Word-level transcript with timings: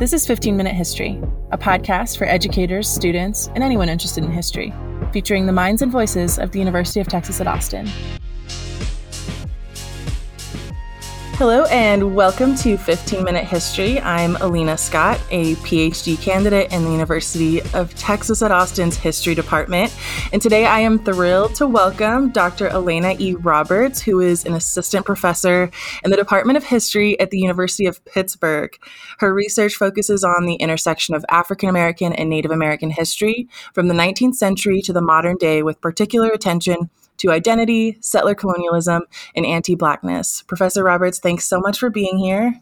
This 0.00 0.14
is 0.14 0.26
15 0.26 0.56
Minute 0.56 0.74
History, 0.74 1.20
a 1.50 1.58
podcast 1.58 2.16
for 2.16 2.24
educators, 2.24 2.88
students, 2.88 3.48
and 3.48 3.62
anyone 3.62 3.90
interested 3.90 4.24
in 4.24 4.32
history, 4.32 4.72
featuring 5.12 5.44
the 5.44 5.52
minds 5.52 5.82
and 5.82 5.92
voices 5.92 6.38
of 6.38 6.52
the 6.52 6.58
University 6.58 7.00
of 7.00 7.06
Texas 7.06 7.38
at 7.38 7.46
Austin. 7.46 7.86
Hello, 11.40 11.64
and 11.70 12.14
welcome 12.14 12.54
to 12.56 12.76
15 12.76 13.24
Minute 13.24 13.46
History. 13.46 13.98
I'm 13.98 14.36
Alina 14.42 14.76
Scott, 14.76 15.18
a 15.30 15.54
PhD 15.54 16.20
candidate 16.20 16.70
in 16.70 16.84
the 16.84 16.90
University 16.90 17.62
of 17.72 17.94
Texas 17.94 18.42
at 18.42 18.52
Austin's 18.52 18.98
History 18.98 19.34
Department. 19.34 19.90
And 20.34 20.42
today 20.42 20.66
I 20.66 20.80
am 20.80 20.98
thrilled 20.98 21.54
to 21.54 21.66
welcome 21.66 22.28
Dr. 22.28 22.68
Alaina 22.68 23.16
E. 23.18 23.36
Roberts, 23.36 24.02
who 24.02 24.20
is 24.20 24.44
an 24.44 24.52
assistant 24.52 25.06
professor 25.06 25.70
in 26.04 26.10
the 26.10 26.16
Department 26.18 26.58
of 26.58 26.64
History 26.64 27.18
at 27.18 27.30
the 27.30 27.38
University 27.38 27.86
of 27.86 28.04
Pittsburgh. 28.04 28.76
Her 29.20 29.32
research 29.32 29.76
focuses 29.76 30.22
on 30.22 30.44
the 30.44 30.56
intersection 30.56 31.14
of 31.14 31.24
African 31.30 31.70
American 31.70 32.12
and 32.12 32.28
Native 32.28 32.50
American 32.50 32.90
history 32.90 33.48
from 33.72 33.88
the 33.88 33.94
19th 33.94 34.34
century 34.34 34.82
to 34.82 34.92
the 34.92 35.00
modern 35.00 35.38
day, 35.38 35.62
with 35.62 35.80
particular 35.80 36.28
attention 36.28 36.90
to 37.20 37.30
identity, 37.30 37.96
settler 38.00 38.34
colonialism, 38.34 39.02
and 39.34 39.46
anti 39.46 39.74
Blackness. 39.74 40.42
Professor 40.42 40.84
Roberts, 40.84 41.18
thanks 41.18 41.46
so 41.46 41.60
much 41.60 41.78
for 41.78 41.90
being 41.90 42.18
here. 42.18 42.60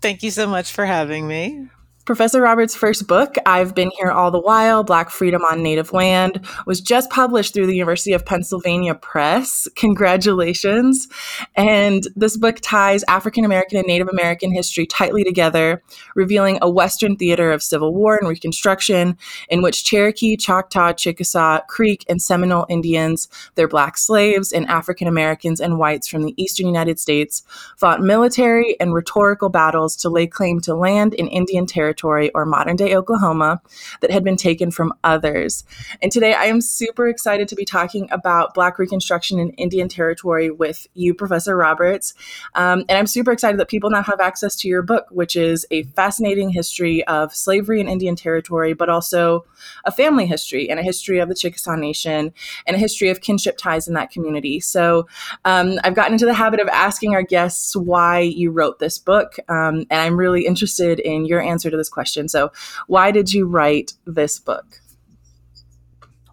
Thank 0.00 0.22
you 0.22 0.30
so 0.30 0.46
much 0.46 0.72
for 0.72 0.86
having 0.86 1.28
me. 1.28 1.68
Professor 2.10 2.40
Roberts' 2.40 2.74
first 2.74 3.06
book, 3.06 3.36
I've 3.46 3.72
Been 3.72 3.92
Here 3.96 4.10
All 4.10 4.32
the 4.32 4.40
While 4.40 4.82
Black 4.82 5.10
Freedom 5.10 5.42
on 5.44 5.62
Native 5.62 5.92
Land, 5.92 6.44
was 6.66 6.80
just 6.80 7.08
published 7.08 7.54
through 7.54 7.68
the 7.68 7.76
University 7.76 8.12
of 8.14 8.26
Pennsylvania 8.26 8.96
Press. 8.96 9.68
Congratulations. 9.76 11.06
And 11.54 12.02
this 12.16 12.36
book 12.36 12.58
ties 12.62 13.04
African 13.04 13.44
American 13.44 13.78
and 13.78 13.86
Native 13.86 14.08
American 14.08 14.52
history 14.52 14.86
tightly 14.86 15.22
together, 15.22 15.84
revealing 16.16 16.58
a 16.60 16.68
Western 16.68 17.14
theater 17.14 17.52
of 17.52 17.62
Civil 17.62 17.94
War 17.94 18.16
and 18.16 18.28
Reconstruction 18.28 19.16
in 19.48 19.62
which 19.62 19.84
Cherokee, 19.84 20.36
Choctaw, 20.36 20.92
Chickasaw, 20.92 21.60
Creek, 21.68 22.04
and 22.08 22.20
Seminole 22.20 22.66
Indians, 22.68 23.28
their 23.54 23.68
black 23.68 23.96
slaves, 23.96 24.50
and 24.50 24.66
African 24.66 25.06
Americans 25.06 25.60
and 25.60 25.78
whites 25.78 26.08
from 26.08 26.24
the 26.24 26.34
eastern 26.36 26.66
United 26.66 26.98
States 26.98 27.44
fought 27.76 28.02
military 28.02 28.76
and 28.80 28.94
rhetorical 28.94 29.48
battles 29.48 29.94
to 29.94 30.08
lay 30.08 30.26
claim 30.26 30.58
to 30.62 30.74
land 30.74 31.14
in 31.14 31.28
Indian 31.28 31.66
territory 31.66 31.99
Territory 32.00 32.30
or 32.34 32.46
modern 32.46 32.76
day 32.76 32.96
Oklahoma 32.96 33.60
that 34.00 34.10
had 34.10 34.24
been 34.24 34.36
taken 34.36 34.70
from 34.70 34.92
others. 35.04 35.64
And 36.02 36.10
today 36.10 36.32
I 36.32 36.44
am 36.44 36.60
super 36.60 37.08
excited 37.08 37.48
to 37.48 37.54
be 37.54 37.64
talking 37.64 38.08
about 38.10 38.54
Black 38.54 38.78
Reconstruction 38.78 39.38
in 39.38 39.50
Indian 39.50 39.88
Territory 39.88 40.50
with 40.50 40.86
you, 40.94 41.12
Professor 41.12 41.56
Roberts. 41.56 42.14
Um, 42.54 42.84
and 42.88 42.92
I'm 42.98 43.06
super 43.06 43.32
excited 43.32 43.60
that 43.60 43.68
people 43.68 43.90
now 43.90 44.02
have 44.02 44.20
access 44.20 44.56
to 44.56 44.68
your 44.68 44.82
book, 44.82 45.06
which 45.10 45.36
is 45.36 45.66
a 45.70 45.82
fascinating 45.82 46.50
history 46.50 47.04
of 47.04 47.34
slavery 47.34 47.80
in 47.80 47.88
Indian 47.88 48.16
Territory, 48.16 48.72
but 48.72 48.88
also 48.88 49.44
a 49.84 49.92
family 49.92 50.26
history 50.26 50.70
and 50.70 50.80
a 50.80 50.82
history 50.82 51.18
of 51.18 51.28
the 51.28 51.34
Chickasaw 51.34 51.74
Nation 51.74 52.32
and 52.66 52.76
a 52.76 52.78
history 52.78 53.10
of 53.10 53.20
kinship 53.20 53.58
ties 53.58 53.88
in 53.88 53.94
that 53.94 54.10
community. 54.10 54.58
So 54.60 55.06
um, 55.44 55.78
I've 55.84 55.94
gotten 55.94 56.14
into 56.14 56.26
the 56.26 56.34
habit 56.34 56.60
of 56.60 56.68
asking 56.68 57.14
our 57.14 57.22
guests 57.22 57.76
why 57.76 58.20
you 58.20 58.50
wrote 58.50 58.78
this 58.78 58.98
book. 58.98 59.36
Um, 59.48 59.84
and 59.90 60.00
I'm 60.00 60.16
really 60.16 60.46
interested 60.46 60.98
in 60.98 61.26
your 61.26 61.42
answer 61.42 61.70
to 61.70 61.76
this 61.76 61.89
question. 61.90 62.28
So, 62.28 62.52
why 62.86 63.10
did 63.10 63.32
you 63.32 63.46
write 63.46 63.92
this 64.06 64.38
book? 64.38 64.80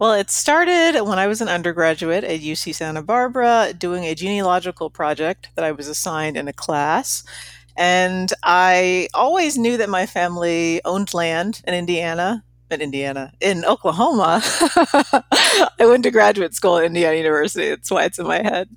Well, 0.00 0.12
it 0.12 0.30
started 0.30 1.00
when 1.02 1.18
I 1.18 1.26
was 1.26 1.40
an 1.40 1.48
undergraduate 1.48 2.22
at 2.22 2.40
UC 2.40 2.74
Santa 2.74 3.02
Barbara 3.02 3.72
doing 3.76 4.04
a 4.04 4.14
genealogical 4.14 4.90
project 4.90 5.48
that 5.56 5.64
I 5.64 5.72
was 5.72 5.88
assigned 5.88 6.36
in 6.36 6.46
a 6.46 6.52
class. 6.52 7.24
And 7.76 8.32
I 8.44 9.08
always 9.12 9.58
knew 9.58 9.76
that 9.76 9.88
my 9.88 10.06
family 10.06 10.80
owned 10.84 11.14
land 11.14 11.62
in 11.66 11.74
Indiana 11.74 12.44
in 12.70 12.80
Indiana, 12.80 13.32
in 13.40 13.64
Oklahoma. 13.64 14.42
I 14.44 15.74
went 15.80 16.02
to 16.04 16.10
graduate 16.10 16.54
school 16.54 16.78
at 16.78 16.84
Indiana 16.84 17.16
University. 17.16 17.70
That's 17.70 17.90
why 17.90 18.04
it's 18.04 18.18
in 18.18 18.26
my 18.26 18.42
head. 18.42 18.68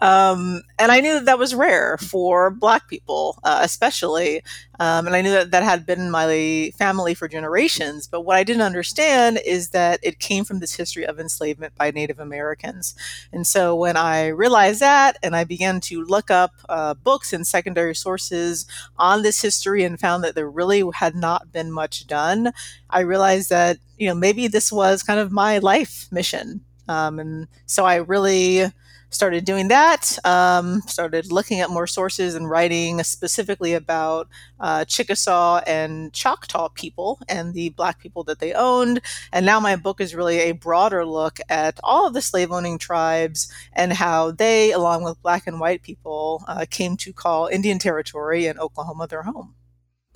Um, 0.00 0.62
and 0.78 0.92
I 0.92 1.00
knew 1.00 1.14
that 1.14 1.24
that 1.24 1.38
was 1.38 1.54
rare 1.54 1.98
for 1.98 2.50
Black 2.50 2.88
people, 2.88 3.38
uh, 3.42 3.60
especially. 3.62 4.42
Um, 4.78 5.06
and 5.06 5.16
I 5.16 5.22
knew 5.22 5.30
that 5.30 5.50
that 5.50 5.62
had 5.62 5.86
been 5.86 6.10
my 6.10 6.72
family 6.78 7.14
for 7.14 7.28
generations. 7.28 8.06
But 8.06 8.22
what 8.22 8.36
I 8.36 8.44
didn't 8.44 8.62
understand 8.62 9.40
is 9.44 9.70
that 9.70 10.00
it 10.02 10.18
came 10.18 10.44
from 10.44 10.60
this 10.60 10.74
history 10.74 11.06
of 11.06 11.18
enslavement 11.18 11.74
by 11.76 11.90
Native 11.90 12.18
Americans. 12.18 12.94
And 13.32 13.46
so 13.46 13.74
when 13.74 13.96
I 13.96 14.28
realized 14.28 14.80
that 14.80 15.16
and 15.22 15.34
I 15.34 15.44
began 15.44 15.80
to 15.82 16.04
look 16.04 16.30
up 16.30 16.52
uh, 16.68 16.94
books 16.94 17.32
and 17.32 17.46
secondary 17.46 17.94
sources 17.94 18.66
on 18.96 19.22
this 19.22 19.40
history 19.42 19.84
and 19.84 19.98
found 19.98 20.24
that 20.24 20.34
there 20.34 20.50
really 20.50 20.82
had 20.94 21.14
not 21.14 21.52
been 21.52 21.70
much 21.72 22.06
done, 22.06 22.52
I 22.90 23.00
realized 23.00 23.50
that, 23.50 23.78
you 23.98 24.08
know, 24.08 24.14
maybe 24.14 24.48
this 24.48 24.70
was 24.70 25.02
kind 25.02 25.20
of 25.20 25.32
my 25.32 25.58
life 25.58 26.08
mission. 26.10 26.60
Um, 26.88 27.18
and 27.18 27.48
so 27.66 27.84
I 27.84 27.96
really 27.96 28.70
started 29.10 29.44
doing 29.44 29.68
that, 29.68 30.18
um, 30.24 30.82
started 30.86 31.32
looking 31.32 31.60
at 31.60 31.70
more 31.70 31.86
sources 31.86 32.34
and 32.34 32.48
writing 32.48 33.02
specifically 33.02 33.74
about 33.74 34.28
uh, 34.60 34.84
Chickasaw 34.84 35.60
and 35.66 36.12
Choctaw 36.12 36.68
people 36.68 37.18
and 37.28 37.54
the 37.54 37.70
Black 37.70 37.98
people 37.98 38.24
that 38.24 38.38
they 38.38 38.52
owned. 38.52 39.00
And 39.32 39.44
now 39.44 39.60
my 39.60 39.76
book 39.76 40.00
is 40.00 40.14
really 40.14 40.38
a 40.38 40.52
broader 40.52 41.04
look 41.04 41.38
at 41.48 41.80
all 41.82 42.06
of 42.06 42.14
the 42.14 42.22
slave 42.22 42.52
owning 42.52 42.78
tribes 42.78 43.52
and 43.72 43.92
how 43.92 44.30
they, 44.30 44.72
along 44.72 45.02
with 45.02 45.22
Black 45.22 45.46
and 45.46 45.60
white 45.60 45.82
people, 45.82 46.44
uh, 46.46 46.66
came 46.70 46.96
to 46.98 47.12
call 47.12 47.48
Indian 47.48 47.78
Territory 47.78 48.46
and 48.46 48.58
Oklahoma 48.58 49.06
their 49.08 49.22
home. 49.22 49.55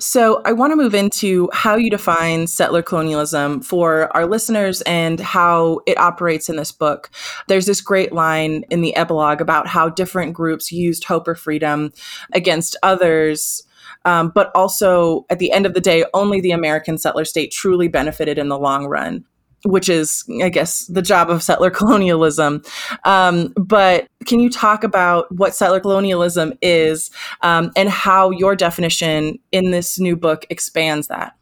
So, 0.00 0.40
I 0.46 0.52
want 0.52 0.72
to 0.72 0.76
move 0.76 0.94
into 0.94 1.50
how 1.52 1.76
you 1.76 1.90
define 1.90 2.46
settler 2.46 2.80
colonialism 2.80 3.60
for 3.60 4.14
our 4.16 4.24
listeners 4.24 4.80
and 4.82 5.20
how 5.20 5.80
it 5.86 5.98
operates 5.98 6.48
in 6.48 6.56
this 6.56 6.72
book. 6.72 7.10
There's 7.48 7.66
this 7.66 7.82
great 7.82 8.10
line 8.10 8.64
in 8.70 8.80
the 8.80 8.96
epilogue 8.96 9.42
about 9.42 9.66
how 9.66 9.90
different 9.90 10.32
groups 10.32 10.72
used 10.72 11.04
hope 11.04 11.28
or 11.28 11.34
freedom 11.34 11.92
against 12.32 12.76
others. 12.82 13.62
Um, 14.06 14.32
but 14.34 14.50
also, 14.54 15.26
at 15.28 15.38
the 15.38 15.52
end 15.52 15.66
of 15.66 15.74
the 15.74 15.82
day, 15.82 16.06
only 16.14 16.40
the 16.40 16.52
American 16.52 16.96
settler 16.96 17.26
state 17.26 17.50
truly 17.50 17.86
benefited 17.86 18.38
in 18.38 18.48
the 18.48 18.58
long 18.58 18.86
run 18.86 19.26
which 19.64 19.88
is, 19.88 20.24
I 20.42 20.48
guess, 20.48 20.86
the 20.86 21.02
job 21.02 21.30
of 21.30 21.42
settler 21.42 21.70
colonialism. 21.80 22.62
Um, 23.04 23.52
but 23.56 24.08
can 24.26 24.40
you 24.40 24.50
talk 24.50 24.84
about 24.84 25.34
what 25.34 25.54
settler 25.54 25.80
colonialism 25.80 26.54
is 26.62 27.10
um, 27.42 27.70
and 27.76 27.88
how 27.88 28.30
your 28.30 28.56
definition 28.56 29.38
in 29.52 29.70
this 29.70 29.98
new 29.98 30.16
book 30.16 30.46
expands 30.50 31.08
that? 31.08 31.34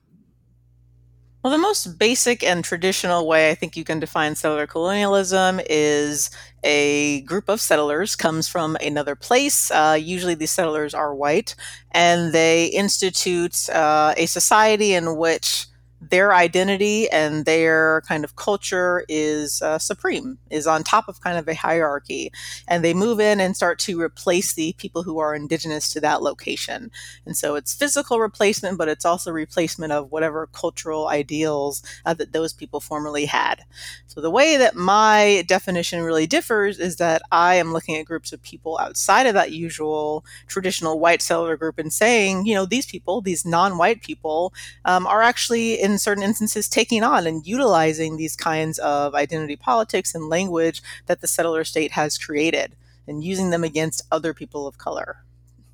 Well, 1.43 1.53
the 1.53 1.59
most 1.63 1.99
basic 1.99 2.43
and 2.43 2.65
traditional 2.65 3.29
way 3.29 3.51
I 3.51 3.55
think 3.55 3.77
you 3.77 3.85
can 3.85 4.01
define 4.01 4.35
settler 4.35 4.67
colonialism 4.67 5.61
is 5.71 6.31
a 6.65 7.21
group 7.23 7.49
of 7.49 7.61
settlers 7.61 8.17
comes 8.17 8.49
from 8.49 8.77
another 8.81 9.15
place. 9.15 9.71
Uh, 9.71 9.97
usually, 10.01 10.35
these 10.35 10.51
settlers 10.51 10.95
are 10.95 11.15
white, 11.15 11.55
and 11.93 12.33
they 12.33 12.67
institute 12.67 13.69
uh, 13.71 14.15
a 14.17 14.27
society 14.27 14.95
in 14.95 15.17
which 15.17 15.67
their 16.01 16.35
identity 16.35 17.09
and 17.11 17.45
their 17.45 18.03
kind 18.03 18.25
of 18.25 18.37
culture 18.37 19.05
is 19.09 19.61
uh, 19.63 19.79
supreme, 19.79 20.39
is 20.51 20.67
on 20.67 20.85
top 20.85 21.09
of 21.09 21.21
kind 21.21 21.39
of 21.39 21.49
a 21.49 21.55
hierarchy. 21.55 22.31
And 22.67 22.85
they 22.85 22.95
move 22.95 23.21
in 23.21 23.41
and 23.41 23.57
start 23.57 23.79
to 23.81 24.01
replace 24.01 24.55
the 24.55 24.75
people 24.79 25.03
who 25.03 25.19
are 25.19 25.35
indigenous 25.35 25.93
to 25.93 26.01
that 26.01 26.23
location. 26.23 26.91
And 27.27 27.37
so 27.37 27.57
it's 27.57 27.75
physical 27.75 28.21
replacement, 28.21 28.79
but 28.79 28.89
it's 28.89 29.05
also 29.05 29.33
replacement 29.33 29.93
of 29.93 30.13
whatever 30.13 30.49
cultural 30.53 31.09
ideals 31.09 31.83
uh, 32.07 32.15
that 32.15 32.33
those 32.33 32.53
people 32.53 32.81
formerly 32.81 33.27
had. 33.27 33.65
So 34.07 34.21
the 34.21 34.31
way 34.31 34.57
that 34.57 34.77
my 34.77 35.45
definition 35.47 36.03
really 36.03 36.27
differs 36.27 36.79
is 36.79 36.97
that 36.97 37.23
I 37.33 37.57
am 37.57 37.73
looking 37.73 37.97
at 37.97 38.07
groups 38.07 38.33
of 38.33 38.43
people 38.43 38.79
outside 38.79 39.27
of 39.27 39.35
that 39.35 39.53
usual 39.53 40.25
traditional 40.47 41.01
white 41.01 41.23
settler 41.23 41.57
group 41.57 41.79
and 41.79 41.93
saying, 41.93 42.47
you 42.47 42.55
know, 42.55 42.67
these 42.67 42.87
people, 42.87 43.21
these 43.21 43.45
non 43.45 43.79
white 43.79 44.03
people, 44.03 44.53
um, 44.85 45.07
are 45.07 45.23
actually 45.23 45.81
in 45.91 45.99
certain 45.99 46.23
instances 46.23 46.69
taking 46.69 47.03
on 47.03 47.27
and 47.27 47.47
utilizing 47.47 48.17
these 48.17 48.37
kinds 48.37 48.79
of 48.79 49.15
identity 49.15 49.57
politics 49.57 50.15
and 50.15 50.29
language 50.29 50.83
that 51.07 51.21
the 51.21 51.29
settler 51.29 51.65
state 51.65 51.93
has 51.93 52.19
created 52.19 52.75
and 53.07 53.25
using 53.25 53.51
them 53.51 53.65
against 53.65 54.03
other 54.13 54.35
people 54.35 54.67
of 54.67 54.79
color. 54.79 55.25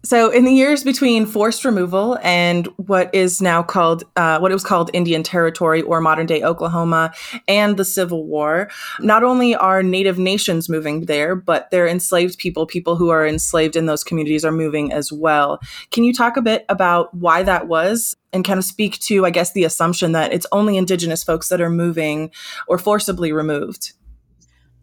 So, 0.05 0.29
in 0.29 0.45
the 0.45 0.53
years 0.53 0.85
between 0.85 1.25
forced 1.25 1.65
removal 1.65 2.19
and 2.23 2.67
what 2.77 3.13
is 3.15 3.41
now 3.41 3.63
called, 3.63 4.05
uh, 4.17 4.39
what 4.39 4.51
it 4.51 4.55
was 4.55 4.63
called 4.63 4.91
Indian 4.93 5.23
Territory 5.23 5.81
or 5.81 5.99
modern 6.03 6.27
day 6.27 6.43
Oklahoma 6.43 7.15
and 7.49 7.79
the 7.79 7.87
Civil 7.87 8.27
War, 8.27 8.71
not 9.01 9.25
only 9.25 9.55
are 9.55 9.83
Native 9.83 10.19
nations 10.19 10.69
moving 10.69 11.07
there, 11.07 11.35
but 11.35 11.71
their 11.71 11.89
enslaved 11.89 12.37
people, 12.37 12.67
people 12.67 12.97
who 12.97 13.09
are 13.09 13.27
enslaved 13.27 13.77
in 13.77 13.87
those 13.87 14.05
communities, 14.05 14.45
are 14.45 14.53
moving 14.53 14.93
as 14.93 15.11
well. 15.11 15.59
Can 15.91 16.05
you 16.05 16.13
talk 16.13 16.37
a 16.37 16.43
bit 16.43 16.67
about 16.69 17.15
why 17.15 17.43
that 17.43 17.67
was 17.67 18.15
and 18.35 18.45
kind 18.45 18.59
of 18.59 18.65
speak 18.65 18.99
to, 19.01 19.25
I 19.25 19.31
guess, 19.31 19.55
the 19.55 19.65
assumption 19.65 20.13
that 20.13 20.35
it's 20.35 20.47
only 20.53 20.77
Indigenous 20.77 21.25
folks 21.25 21.49
that 21.49 21.63
are 21.63 21.71
moving 21.71 22.31
or 22.69 22.77
forcibly 22.77 23.33
removed? 23.33 23.95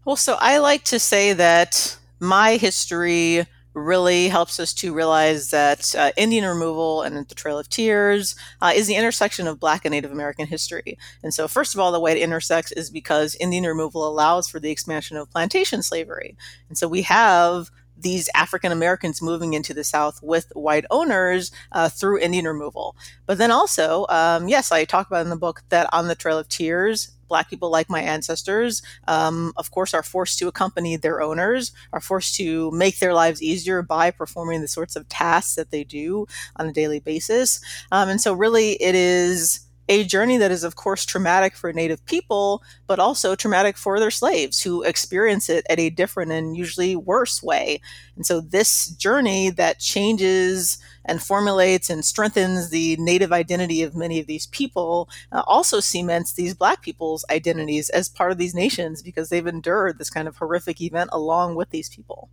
Well, 0.04 0.16
so 0.16 0.36
I 0.40 0.58
like 0.58 0.84
to 0.86 0.98
say 0.98 1.34
that 1.34 1.96
my 2.20 2.58
history 2.58 3.46
really 3.74 4.28
helps 4.28 4.60
us 4.60 4.74
to 4.74 4.94
realize 4.94 5.50
that 5.52 5.96
uh, 5.96 6.12
Indian 6.18 6.46
removal 6.46 7.02
and 7.02 7.16
the 7.28 7.36
Trail 7.36 7.58
of 7.58 7.70
Tears 7.70 8.36
uh, 8.62 8.72
is 8.76 8.88
the 8.88 8.96
intersection 8.96 9.48
of 9.48 9.60
Black 9.60 9.86
and 9.86 9.92
Native 9.92 10.12
American 10.12 10.48
history. 10.48 10.98
And 11.24 11.34
so, 11.34 11.48
first 11.48 11.74
of 11.74 11.80
all, 11.80 11.92
the 11.92 12.00
way 12.00 12.12
it 12.12 12.18
intersects 12.18 12.72
is 12.74 12.90
because 12.90 13.36
Indian 13.40 13.66
removal 13.66 14.08
allows 14.08 14.48
for 14.50 14.60
the 14.60 14.72
expansion 14.72 15.18
of 15.18 15.32
plantation 15.32 15.82
slavery. 15.82 16.36
And 16.68 16.78
so, 16.78 16.88
we 16.88 17.04
have 17.04 17.72
these 18.02 18.30
African 18.36 18.72
Americans 18.72 19.22
moving 19.22 19.54
into 19.54 19.74
the 19.74 19.84
South 19.84 20.22
with 20.22 20.52
white 20.54 20.86
owners 20.92 21.52
uh, 21.72 21.90
through 21.90 22.20
Indian 22.20 22.46
removal. 22.46 22.96
But 23.26 23.38
then 23.38 23.52
also, 23.52 24.06
um, 24.10 24.48
yes, 24.48 24.72
I 24.72 24.86
talk 24.86 25.08
about 25.08 25.24
in 25.24 25.30
the 25.30 25.36
book 25.36 25.64
that 25.70 25.90
on 25.94 26.08
the 26.08 26.16
Trail 26.16 26.38
of 26.38 26.50
Tears, 26.50 27.12
Black 27.28 27.50
people, 27.50 27.70
like 27.70 27.90
my 27.90 28.02
ancestors, 28.02 28.82
um, 29.08 29.54
of 29.56 29.72
course, 29.72 29.94
are 29.94 30.04
forced 30.04 30.38
to 30.40 30.50
accompany 30.50 30.98
their 30.98 31.22
owners, 31.22 31.72
are 31.94 32.02
forced 32.02 32.36
to 32.36 32.70
make 32.72 33.00
their 33.00 33.14
lives 33.14 33.42
easier 33.42 33.82
by 33.82 34.12
performing 34.12 34.60
the 34.60 34.68
sorts 34.68 34.98
of 34.98 35.08
tasks 35.08 35.56
that 35.56 35.72
they 35.72 35.86
do 35.86 36.28
on 36.58 36.68
a 36.68 36.74
daily 36.74 37.00
basis. 37.00 37.62
Um, 37.90 38.10
and 38.10 38.20
so, 38.20 38.34
really, 38.34 38.74
it 38.82 38.96
is 38.96 39.62
a 39.92 40.06
journey 40.06 40.38
that 40.38 40.52
is, 40.52 40.64
of 40.64 40.78
course, 40.78 41.06
traumatic 41.06 41.54
for 41.54 41.74
Native 41.74 42.06
people, 42.06 42.64
but 42.88 42.98
also 42.98 43.36
traumatic 43.36 43.76
for 43.76 44.00
their 44.00 44.10
slaves 44.10 44.62
who 44.62 44.84
experience 44.84 45.50
it 45.50 45.66
at 45.70 45.82
a 45.82 45.90
different 45.90 46.32
and 46.32 46.56
usually 46.56 46.96
worse 46.96 47.44
way. 47.44 47.82
And 48.16 48.26
so, 48.26 48.40
this 48.40 48.88
journey 48.88 49.50
that 49.50 49.80
changes 49.80 50.78
and 51.04 51.22
formulates 51.22 51.90
and 51.90 52.06
strengthens 52.06 52.70
the 52.70 52.96
Native 53.00 53.34
identity 53.34 53.84
of 53.84 53.94
many 53.94 54.18
of 54.22 54.28
these 54.28 54.48
people 54.48 55.10
uh, 55.34 55.44
also 55.46 55.82
cements 55.82 56.32
these 56.32 56.54
Black 56.54 56.82
people's 56.82 57.26
identities 57.30 57.90
as 57.90 58.08
part 58.08 58.32
of 58.32 58.38
these 58.38 58.56
nations 58.56 59.02
because 59.04 59.28
they've 59.28 59.46
endured 59.46 60.00
this 60.00 60.10
kind 60.10 60.30
of 60.30 60.38
horrific 60.38 60.80
event 60.80 61.10
along 61.12 61.56
with 61.56 61.70
these 61.72 61.90
people. 61.90 62.30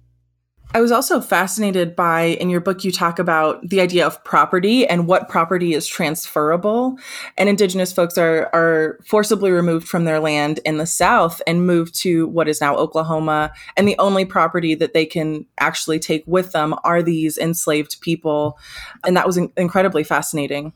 I 0.75 0.83
was 0.83 0.93
also 0.93 1.23
fascinated 1.23 1.97
by 1.97 2.25
in 2.25 2.51
your 2.51 2.61
book, 2.61 2.85
you 2.85 2.93
talk 2.93 3.19
about 3.19 3.67
the 3.67 3.81
idea 3.81 4.07
of 4.07 4.23
property 4.23 4.87
and 4.87 5.07
what 5.07 5.29
property 5.29 5.73
is 5.73 5.87
transferable. 5.87 6.99
And 7.39 7.49
Indigenous 7.49 7.91
folks 7.91 8.19
are, 8.19 8.51
are 8.53 8.99
forcibly 9.07 9.51
removed 9.51 9.89
from 9.89 10.05
their 10.05 10.21
land 10.21 10.61
in 10.67 10.77
the 10.77 10.85
South 10.85 11.41
and 11.47 11.67
moved 11.67 11.95
to 12.03 12.29
what 12.29 12.49
is 12.49 12.61
now 12.61 12.77
Oklahoma. 12.77 13.51
And 13.79 13.89
the 13.89 13.97
only 13.99 14.27
property 14.27 14.75
that 14.75 14.93
they 14.93 15.07
can 15.07 15.47
actually 15.59 15.99
take 15.99 16.25
with 16.27 16.53
them 16.53 16.75
are 16.85 17.03
these 17.03 17.39
enslaved 17.39 18.03
people. 18.03 18.59
And 19.07 19.17
that 19.17 19.27
was 19.27 19.39
in- 19.39 19.53
incredibly 19.57 20.05
fascinating. 20.05 20.75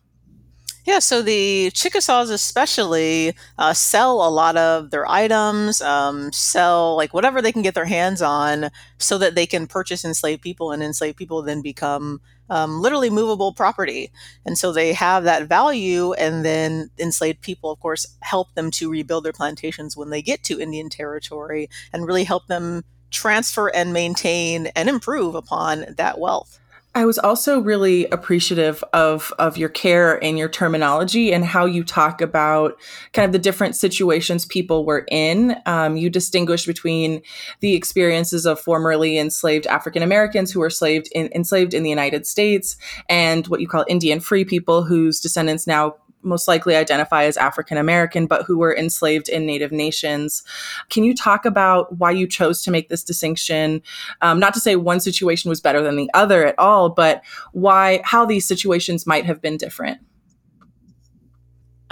Yeah, 0.84 0.98
so 0.98 1.22
the 1.22 1.70
Chickasaws 1.72 2.30
especially 2.30 3.34
uh, 3.56 3.72
sell 3.72 4.26
a 4.26 4.30
lot 4.30 4.56
of 4.56 4.90
their 4.90 5.08
items, 5.08 5.80
um, 5.80 6.32
sell 6.32 6.96
like 6.96 7.14
whatever 7.14 7.40
they 7.40 7.52
can 7.52 7.62
get 7.62 7.74
their 7.76 7.84
hands 7.84 8.20
on, 8.20 8.68
so 8.98 9.16
that 9.18 9.36
they 9.36 9.46
can 9.46 9.68
purchase 9.68 10.04
enslaved 10.04 10.42
people, 10.42 10.72
and 10.72 10.82
enslaved 10.82 11.16
people 11.16 11.40
then 11.42 11.62
become 11.62 12.20
um, 12.50 12.80
literally 12.80 13.10
movable 13.10 13.52
property. 13.52 14.10
And 14.44 14.58
so 14.58 14.72
they 14.72 14.92
have 14.92 15.22
that 15.22 15.46
value, 15.48 16.14
and 16.14 16.44
then 16.44 16.90
enslaved 16.98 17.42
people, 17.42 17.70
of 17.70 17.78
course, 17.78 18.04
help 18.20 18.52
them 18.54 18.72
to 18.72 18.90
rebuild 18.90 19.24
their 19.24 19.32
plantations 19.32 19.96
when 19.96 20.10
they 20.10 20.20
get 20.20 20.42
to 20.44 20.60
Indian 20.60 20.88
territory, 20.88 21.70
and 21.92 22.06
really 22.08 22.24
help 22.24 22.48
them 22.48 22.82
transfer 23.12 23.68
and 23.68 23.92
maintain 23.92 24.66
and 24.74 24.88
improve 24.88 25.36
upon 25.36 25.84
that 25.96 26.18
wealth. 26.18 26.58
I 26.94 27.06
was 27.06 27.18
also 27.18 27.58
really 27.58 28.06
appreciative 28.06 28.84
of 28.92 29.32
of 29.38 29.56
your 29.56 29.70
care 29.70 30.22
and 30.22 30.38
your 30.38 30.50
terminology 30.50 31.32
and 31.32 31.42
how 31.42 31.64
you 31.64 31.84
talk 31.84 32.20
about 32.20 32.78
kind 33.14 33.24
of 33.24 33.32
the 33.32 33.38
different 33.38 33.76
situations 33.76 34.44
people 34.44 34.84
were 34.84 35.06
in. 35.10 35.56
Um, 35.64 35.96
you 35.96 36.10
distinguish 36.10 36.66
between 36.66 37.22
the 37.60 37.74
experiences 37.74 38.44
of 38.44 38.60
formerly 38.60 39.16
enslaved 39.16 39.66
African 39.66 40.02
Americans 40.02 40.52
who 40.52 40.60
were 40.60 40.66
enslaved 40.66 41.08
in, 41.14 41.30
enslaved 41.34 41.72
in 41.72 41.82
the 41.82 41.90
United 41.90 42.26
States 42.26 42.76
and 43.08 43.46
what 43.46 43.62
you 43.62 43.68
call 43.68 43.86
Indian 43.88 44.20
freed 44.20 44.48
people 44.48 44.82
whose 44.82 45.18
descendants 45.18 45.66
now 45.66 45.94
most 46.22 46.48
likely 46.48 46.76
identify 46.76 47.24
as 47.24 47.36
African 47.36 47.76
American, 47.76 48.26
but 48.26 48.44
who 48.44 48.58
were 48.58 48.76
enslaved 48.76 49.28
in 49.28 49.46
Native 49.46 49.72
nations. 49.72 50.42
Can 50.88 51.04
you 51.04 51.14
talk 51.14 51.44
about 51.44 51.98
why 51.98 52.10
you 52.10 52.26
chose 52.26 52.62
to 52.62 52.70
make 52.70 52.88
this 52.88 53.02
distinction? 53.02 53.82
Um, 54.20 54.38
not 54.38 54.54
to 54.54 54.60
say 54.60 54.76
one 54.76 55.00
situation 55.00 55.48
was 55.48 55.60
better 55.60 55.82
than 55.82 55.96
the 55.96 56.10
other 56.14 56.46
at 56.46 56.58
all, 56.58 56.88
but 56.88 57.22
why, 57.52 58.00
how 58.04 58.24
these 58.24 58.46
situations 58.46 59.06
might 59.06 59.24
have 59.24 59.40
been 59.40 59.56
different. 59.56 59.98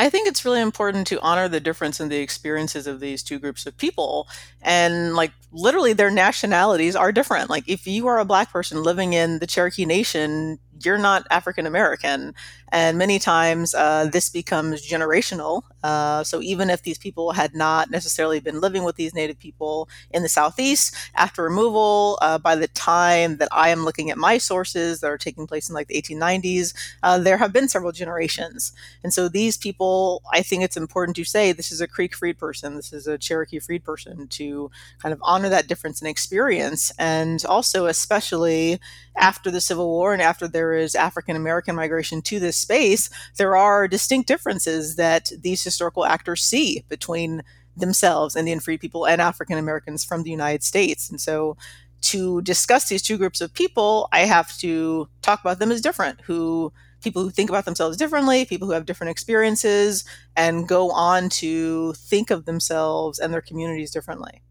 I 0.00 0.08
think 0.08 0.26
it's 0.26 0.46
really 0.46 0.62
important 0.62 1.06
to 1.08 1.20
honor 1.20 1.46
the 1.46 1.60
difference 1.60 2.00
in 2.00 2.08
the 2.08 2.20
experiences 2.20 2.86
of 2.86 3.00
these 3.00 3.22
two 3.22 3.38
groups 3.38 3.66
of 3.66 3.76
people. 3.76 4.28
And 4.62 5.14
like 5.14 5.30
literally 5.52 5.92
their 5.92 6.10
nationalities 6.10 6.96
are 6.96 7.12
different. 7.12 7.50
Like 7.50 7.68
if 7.68 7.86
you 7.86 8.06
are 8.06 8.18
a 8.18 8.24
black 8.24 8.50
person 8.50 8.82
living 8.82 9.12
in 9.12 9.40
the 9.40 9.46
Cherokee 9.46 9.84
Nation, 9.84 10.58
you're 10.84 10.98
not 10.98 11.26
African 11.30 11.66
American. 11.66 12.34
And 12.72 12.98
many 12.98 13.18
times 13.18 13.74
uh, 13.74 14.06
this 14.12 14.28
becomes 14.28 14.86
generational. 14.86 15.62
Uh, 15.82 16.22
so 16.22 16.40
even 16.40 16.70
if 16.70 16.82
these 16.82 16.98
people 16.98 17.32
had 17.32 17.54
not 17.54 17.90
necessarily 17.90 18.38
been 18.38 18.60
living 18.60 18.84
with 18.84 18.96
these 18.96 19.14
Native 19.14 19.38
people 19.38 19.88
in 20.12 20.22
the 20.22 20.28
Southeast, 20.28 20.94
after 21.16 21.42
removal, 21.42 22.18
uh, 22.22 22.38
by 22.38 22.54
the 22.54 22.68
time 22.68 23.38
that 23.38 23.48
I 23.50 23.70
am 23.70 23.84
looking 23.84 24.10
at 24.10 24.18
my 24.18 24.38
sources 24.38 25.00
that 25.00 25.08
are 25.08 25.18
taking 25.18 25.46
place 25.46 25.68
in 25.68 25.74
like 25.74 25.88
the 25.88 26.00
1890s, 26.00 26.74
uh, 27.02 27.18
there 27.18 27.38
have 27.38 27.52
been 27.52 27.68
several 27.68 27.92
generations. 27.92 28.72
And 29.02 29.12
so 29.12 29.28
these 29.28 29.56
people, 29.56 30.22
I 30.32 30.42
think 30.42 30.62
it's 30.62 30.76
important 30.76 31.16
to 31.16 31.24
say 31.24 31.52
this 31.52 31.72
is 31.72 31.80
a 31.80 31.88
Creek 31.88 32.14
freed 32.14 32.38
person, 32.38 32.76
this 32.76 32.92
is 32.92 33.06
a 33.06 33.18
Cherokee 33.18 33.58
freed 33.58 33.82
person 33.82 34.28
to 34.28 34.70
kind 35.00 35.12
of 35.12 35.20
honor 35.22 35.48
that 35.48 35.66
difference 35.66 36.00
in 36.00 36.06
experience. 36.06 36.92
And 36.98 37.44
also, 37.46 37.86
especially 37.86 38.78
after 39.16 39.50
the 39.50 39.60
Civil 39.60 39.88
War 39.88 40.12
and 40.12 40.22
after 40.22 40.46
there 40.70 40.78
is 40.78 40.94
African 40.94 41.34
American 41.34 41.74
migration 41.74 42.22
to 42.22 42.38
this 42.38 42.56
space, 42.56 43.10
there 43.36 43.56
are 43.56 43.88
distinct 43.88 44.28
differences 44.28 44.96
that 44.96 45.32
these 45.40 45.64
historical 45.64 46.04
actors 46.04 46.42
see 46.42 46.84
between 46.88 47.42
themselves, 47.76 48.36
Indian 48.36 48.60
freed 48.60 48.80
people, 48.80 49.04
and 49.04 49.20
African 49.20 49.58
Americans 49.58 50.04
from 50.04 50.22
the 50.22 50.30
United 50.30 50.62
States. 50.62 51.10
And 51.10 51.20
so 51.20 51.56
to 52.02 52.40
discuss 52.42 52.88
these 52.88 53.02
two 53.02 53.18
groups 53.18 53.40
of 53.40 53.52
people, 53.52 54.08
I 54.12 54.20
have 54.20 54.56
to 54.58 55.08
talk 55.22 55.40
about 55.40 55.58
them 55.58 55.72
as 55.72 55.80
different, 55.80 56.20
who 56.20 56.72
people 57.02 57.22
who 57.22 57.30
think 57.30 57.50
about 57.50 57.64
themselves 57.64 57.96
differently, 57.96 58.44
people 58.44 58.68
who 58.68 58.74
have 58.74 58.86
different 58.86 59.10
experiences, 59.10 60.04
and 60.36 60.68
go 60.68 60.92
on 60.92 61.30
to 61.30 61.94
think 61.94 62.30
of 62.30 62.44
themselves 62.44 63.18
and 63.18 63.32
their 63.32 63.40
communities 63.40 63.90
differently. 63.90 64.42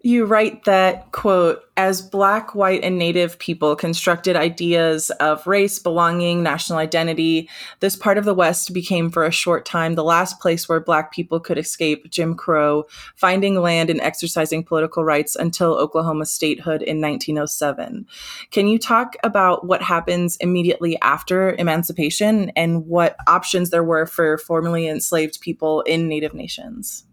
You 0.00 0.26
write 0.26 0.62
that, 0.64 1.10
quote, 1.10 1.64
as 1.76 2.00
Black, 2.00 2.54
white, 2.54 2.84
and 2.84 2.98
Native 2.98 3.36
people 3.40 3.74
constructed 3.74 4.36
ideas 4.36 5.10
of 5.18 5.44
race, 5.44 5.80
belonging, 5.80 6.40
national 6.40 6.78
identity, 6.78 7.50
this 7.80 7.96
part 7.96 8.16
of 8.16 8.24
the 8.24 8.34
West 8.34 8.72
became 8.72 9.10
for 9.10 9.24
a 9.24 9.32
short 9.32 9.64
time 9.66 9.96
the 9.96 10.04
last 10.04 10.38
place 10.38 10.68
where 10.68 10.78
Black 10.78 11.12
people 11.12 11.40
could 11.40 11.58
escape 11.58 12.08
Jim 12.10 12.36
Crow, 12.36 12.84
finding 13.16 13.60
land 13.60 13.90
and 13.90 14.00
exercising 14.00 14.62
political 14.62 15.02
rights 15.02 15.34
until 15.34 15.74
Oklahoma 15.74 16.26
statehood 16.26 16.80
in 16.82 17.00
1907. 17.00 18.06
Can 18.52 18.68
you 18.68 18.78
talk 18.78 19.16
about 19.24 19.66
what 19.66 19.82
happens 19.82 20.36
immediately 20.36 20.96
after 21.00 21.56
emancipation 21.56 22.50
and 22.50 22.86
what 22.86 23.16
options 23.26 23.70
there 23.70 23.82
were 23.82 24.06
for 24.06 24.38
formerly 24.38 24.86
enslaved 24.86 25.40
people 25.40 25.80
in 25.82 26.06
Native 26.06 26.34
nations? 26.34 27.04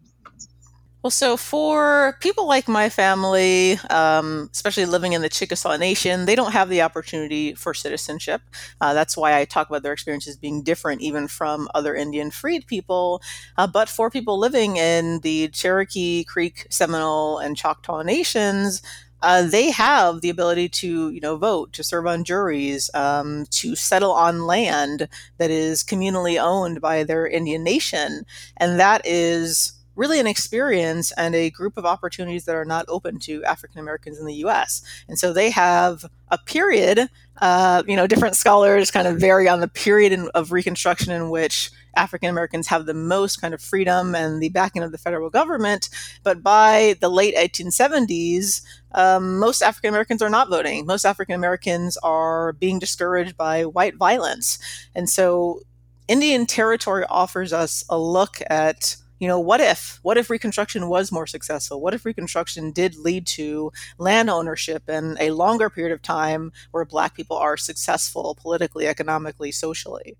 Well, 1.05 1.11
so 1.11 1.37
for 1.37 2.17
people 2.19 2.47
like 2.47 2.67
my 2.67 2.89
family, 2.89 3.73
um, 3.91 4.49
especially 4.51 4.87
living 4.87 5.13
in 5.13 5.21
the 5.21 5.29
Chickasaw 5.29 5.77
Nation, 5.77 6.25
they 6.25 6.33
don't 6.33 6.51
have 6.53 6.67
the 6.67 6.81
opportunity 6.81 7.53
for 7.53 7.75
citizenship. 7.75 8.41
Uh, 8.81 8.95
that's 8.95 9.15
why 9.15 9.37
I 9.37 9.45
talk 9.45 9.69
about 9.69 9.83
their 9.83 9.93
experiences 9.93 10.35
being 10.35 10.63
different, 10.63 11.01
even 11.01 11.27
from 11.27 11.69
other 11.75 11.93
Indian 11.93 12.31
freed 12.31 12.65
people. 12.65 13.21
Uh, 13.55 13.67
but 13.67 13.87
for 13.87 14.09
people 14.09 14.39
living 14.39 14.77
in 14.77 15.19
the 15.19 15.49
Cherokee, 15.49 16.23
Creek, 16.23 16.65
Seminole, 16.71 17.37
and 17.37 17.55
Choctaw 17.55 18.01
nations, 18.01 18.81
uh, 19.21 19.43
they 19.43 19.69
have 19.69 20.21
the 20.21 20.31
ability 20.31 20.69
to, 20.69 21.11
you 21.11 21.21
know, 21.21 21.37
vote, 21.37 21.71
to 21.73 21.83
serve 21.83 22.07
on 22.07 22.23
juries, 22.23 22.89
um, 22.95 23.45
to 23.51 23.75
settle 23.75 24.11
on 24.11 24.47
land 24.47 25.07
that 25.37 25.51
is 25.51 25.83
communally 25.83 26.41
owned 26.41 26.81
by 26.81 27.03
their 27.03 27.27
Indian 27.27 27.63
nation, 27.63 28.25
and 28.57 28.79
that 28.79 29.05
is 29.05 29.73
really 29.95 30.19
an 30.19 30.27
experience 30.27 31.11
and 31.13 31.35
a 31.35 31.49
group 31.49 31.77
of 31.77 31.85
opportunities 31.85 32.45
that 32.45 32.55
are 32.55 32.65
not 32.65 32.85
open 32.87 33.19
to 33.19 33.43
African 33.45 33.79
Americans 33.79 34.19
in 34.19 34.25
the 34.25 34.33
US. 34.45 34.81
And 35.07 35.17
so 35.17 35.33
they 35.33 35.49
have 35.51 36.05
a 36.29 36.37
period, 36.37 37.09
uh, 37.41 37.83
you 37.87 37.95
know, 37.95 38.07
different 38.07 38.35
scholars 38.35 38.91
kind 38.91 39.07
of 39.07 39.19
vary 39.19 39.47
on 39.47 39.61
the 39.61 39.67
period 39.67 40.11
in, 40.11 40.29
of 40.35 40.51
Reconstruction 40.51 41.11
in 41.11 41.29
which 41.29 41.71
African 41.95 42.29
Americans 42.29 42.67
have 42.67 42.85
the 42.85 42.93
most 42.93 43.39
kind 43.39 43.53
of 43.53 43.61
freedom 43.61 44.15
and 44.15 44.41
the 44.41 44.49
backing 44.49 44.83
of 44.83 44.91
the 44.91 44.97
federal 44.97 45.29
government. 45.29 45.89
But 46.23 46.43
by 46.43 46.95
the 46.99 47.09
late 47.09 47.35
1870s, 47.35 48.61
um, 48.93 49.39
most 49.39 49.61
African 49.61 49.89
Americans 49.89 50.21
are 50.21 50.29
not 50.29 50.49
voting. 50.49 50.85
Most 50.85 51.05
African 51.05 51.35
Americans 51.35 51.97
are 51.97 52.53
being 52.53 52.79
discouraged 52.79 53.37
by 53.37 53.65
white 53.65 53.95
violence. 53.95 54.59
And 54.93 55.09
so 55.09 55.61
Indian 56.07 56.45
Territory 56.45 57.05
offers 57.09 57.53
us 57.53 57.83
a 57.89 57.97
look 57.97 58.37
at 58.49 58.97
you 59.19 59.27
know, 59.27 59.39
what 59.39 59.61
if? 59.61 59.99
What 60.01 60.17
if 60.17 60.29
Reconstruction 60.29 60.87
was 60.89 61.11
more 61.11 61.27
successful? 61.27 61.81
What 61.81 61.93
if 61.93 62.05
Reconstruction 62.05 62.71
did 62.71 62.95
lead 62.97 63.25
to 63.27 63.71
land 63.97 64.29
ownership 64.29 64.83
and 64.87 65.17
a 65.19 65.31
longer 65.31 65.69
period 65.69 65.93
of 65.93 66.01
time 66.01 66.51
where 66.71 66.85
Black 66.85 67.15
people 67.15 67.37
are 67.37 67.57
successful 67.57 68.37
politically, 68.41 68.87
economically, 68.87 69.51
socially? 69.51 70.17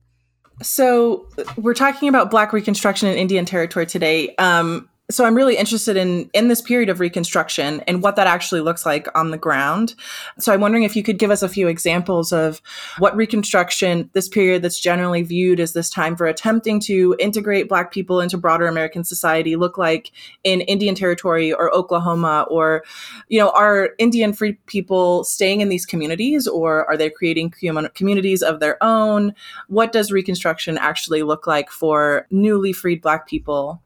So, 0.61 1.27
we're 1.57 1.73
talking 1.73 2.07
about 2.07 2.31
Black 2.31 2.53
Reconstruction 2.53 3.09
in 3.09 3.17
Indian 3.17 3.43
Territory 3.43 3.85
today. 3.85 4.33
Um, 4.37 4.89
so 5.09 5.24
i'm 5.24 5.35
really 5.35 5.55
interested 5.55 5.95
in 5.95 6.29
in 6.33 6.47
this 6.47 6.62
period 6.62 6.89
of 6.89 7.00
reconstruction 7.00 7.81
and 7.81 8.01
what 8.01 8.15
that 8.15 8.27
actually 8.27 8.62
looks 8.62 8.85
like 8.85 9.07
on 9.15 9.31
the 9.31 9.38
ground. 9.38 9.95
So 10.39 10.53
i'm 10.53 10.62
wondering 10.62 10.83
if 10.83 10.95
you 10.95 11.03
could 11.03 11.19
give 11.19 11.31
us 11.31 11.43
a 11.43 11.50
few 11.50 11.67
examples 11.67 12.31
of 12.31 12.62
what 12.97 13.15
reconstruction 13.15 14.09
this 14.13 14.27
period 14.27 14.62
that's 14.62 14.79
generally 14.79 15.21
viewed 15.21 15.59
as 15.59 15.74
this 15.74 15.89
time 15.89 16.15
for 16.15 16.25
attempting 16.25 16.79
to 16.81 17.15
integrate 17.19 17.69
black 17.69 17.91
people 17.91 18.19
into 18.19 18.38
broader 18.38 18.67
american 18.67 19.03
society 19.03 19.55
look 19.55 19.77
like 19.77 20.12
in 20.43 20.62
indian 20.62 20.95
territory 20.95 21.53
or 21.53 21.74
oklahoma 21.74 22.45
or 22.50 22.83
you 23.29 23.39
know 23.39 23.50
are 23.51 23.91
indian 24.00 24.33
freed 24.33 24.63
people 24.65 25.24
staying 25.24 25.62
in 25.62 25.69
these 25.69 25.85
communities 25.85 26.47
or 26.47 26.85
are 26.85 26.97
they 26.97 27.09
creating 27.09 27.53
communities 27.93 28.41
of 28.41 28.59
their 28.59 28.81
own? 28.83 29.33
What 29.67 29.91
does 29.91 30.12
reconstruction 30.12 30.77
actually 30.77 31.24
look 31.24 31.47
like 31.47 31.69
for 31.69 32.27
newly 32.31 32.74
freed 32.74 33.01
black 33.01 33.27
people 33.27 33.81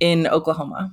in 0.00 0.26
Oklahoma? 0.26 0.92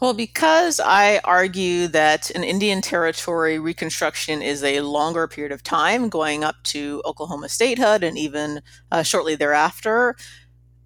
Well, 0.00 0.12
because 0.12 0.80
I 0.80 1.20
argue 1.24 1.86
that 1.88 2.30
an 2.30 2.44
Indian 2.44 2.82
Territory 2.82 3.58
reconstruction 3.58 4.42
is 4.42 4.62
a 4.62 4.80
longer 4.80 5.28
period 5.28 5.52
of 5.52 5.62
time, 5.62 6.08
going 6.08 6.44
up 6.44 6.56
to 6.64 7.00
Oklahoma 7.06 7.48
statehood 7.48 8.02
and 8.02 8.18
even 8.18 8.60
uh, 8.90 9.02
shortly 9.02 9.36
thereafter, 9.36 10.16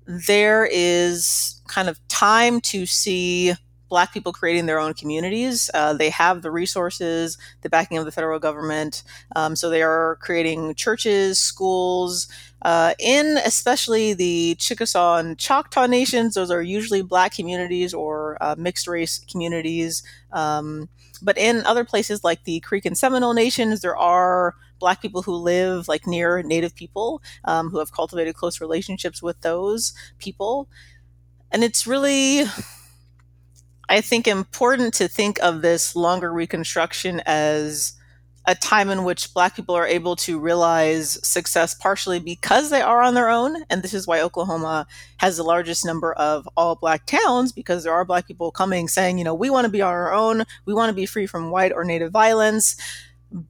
there 0.06 0.68
is 0.70 1.60
kind 1.68 1.88
of 1.88 1.98
time 2.08 2.60
to 2.60 2.86
see 2.86 3.54
Black 3.88 4.12
people 4.12 4.33
creating 4.33 4.66
their 4.66 4.78
own 4.78 4.95
communities. 4.95 5.71
Uh, 5.75 5.92
they 5.92 6.11
have 6.11 6.42
the 6.42 6.50
resources, 6.50 7.38
the 7.62 7.68
backing 7.68 7.99
of 7.99 8.04
the 8.04 8.12
federal 8.12 8.38
government. 8.38 9.02
Um, 9.37 9.57
so 9.57 9.71
they 9.71 9.83
are 9.83 10.18
creating 10.21 10.75
churches, 10.75 11.38
schools, 11.38 12.28
uh, 12.62 12.95
in 12.99 13.38
especially 13.45 14.14
the 14.14 14.57
Chickasaw 14.59 15.18
and 15.18 15.38
Choctaw 15.38 15.87
nations, 15.87 16.35
those 16.35 16.50
are 16.50 16.62
usually 16.62 17.02
black 17.02 17.35
communities 17.35 17.95
or 17.95 18.37
uh, 18.40 18.57
mixed 18.59 18.88
race 18.88 19.21
communities. 19.30 20.02
Um, 20.33 20.88
but 21.23 21.38
in 21.38 21.64
other 21.66 21.85
places 21.85 22.25
like 22.25 22.45
the 22.45 22.61
Creek 22.61 22.85
and 22.85 22.99
Seminole 22.99 23.35
nations, 23.35 23.80
there 23.80 23.97
are 23.97 24.54
black 24.80 25.00
people 25.00 25.23
who 25.23 25.35
live 25.35 25.88
like 25.88 26.07
near 26.07 26.42
native 26.42 26.75
people 26.75 27.23
um, 27.45 27.71
who 27.71 27.78
have 27.78 27.92
cultivated 27.92 28.35
close 28.35 28.61
relationships 28.61 29.23
with 29.23 29.40
those 29.42 29.92
people. 30.18 30.68
And 31.50 31.62
it's 31.62 31.87
really, 31.87 32.45
I 33.88 34.00
think, 34.00 34.26
important 34.28 34.95
to 34.95 35.09
think 35.09 35.38
of 35.42 35.62
this 35.62 35.97
longer 35.97 36.33
reconstruction 36.33 37.23
as 37.26 37.95
a 38.49 38.54
time 38.54 38.88
in 38.88 39.04
which 39.04 39.35
black 39.35 39.54
people 39.54 39.75
are 39.75 39.87
able 39.87 40.16
to 40.16 40.38
realize 40.38 41.18
success 41.26 41.75
partially 41.75 42.18
because 42.18 42.71
they 42.71 42.80
are 42.80 43.02
on 43.02 43.12
their 43.12 43.28
own 43.28 43.62
and 43.68 43.83
this 43.83 43.92
is 43.92 44.07
why 44.07 44.23
oklahoma 44.23 44.87
has 45.18 45.37
the 45.37 45.42
largest 45.42 45.85
number 45.85 46.14
of 46.14 46.49
all 46.57 46.75
black 46.75 47.04
towns 47.04 47.52
because 47.52 47.85
there 47.85 47.92
are 47.92 48.07
black 48.07 48.26
people 48.26 48.50
coming 48.50 48.88
saying 48.88 49.18
you 49.18 49.25
know 49.25 49.35
we 49.35 49.50
want 49.50 49.66
to 49.66 49.71
be 49.71 49.83
on 49.83 49.92
our 49.92 50.12
own. 50.14 50.45
We 50.64 50.73
want 50.73 50.88
to 50.88 50.95
be 50.95 51.04
free 51.04 51.26
from 51.26 51.50
white 51.50 51.73
or 51.73 51.85
native 51.85 52.11
violence. 52.11 52.76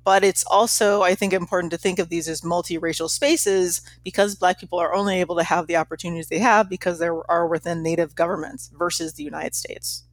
But 0.05 0.25
it's 0.25 0.45
also 0.47 1.03
i 1.03 1.15
think 1.15 1.33
important 1.33 1.71
to 1.71 1.79
think 1.79 2.01
of 2.01 2.09
these 2.09 2.27
as 2.29 2.41
multiracial 2.41 3.09
spaces 3.09 3.81
because 4.03 4.35
black 4.35 4.59
people 4.59 4.81
are 4.81 4.93
only 4.93 5.21
able 5.21 5.37
to 5.37 5.45
have 5.45 5.69
the 5.69 5.77
opportunities 5.77 6.29
they 6.29 6.41
have 6.41 6.69
because 6.69 6.99
they 6.99 7.07
are 7.07 7.47
within 7.47 7.81
native 7.85 8.17
governments 8.17 8.73
versus 8.77 9.13
the 9.15 9.23
united 9.23 9.55
states 9.55 10.08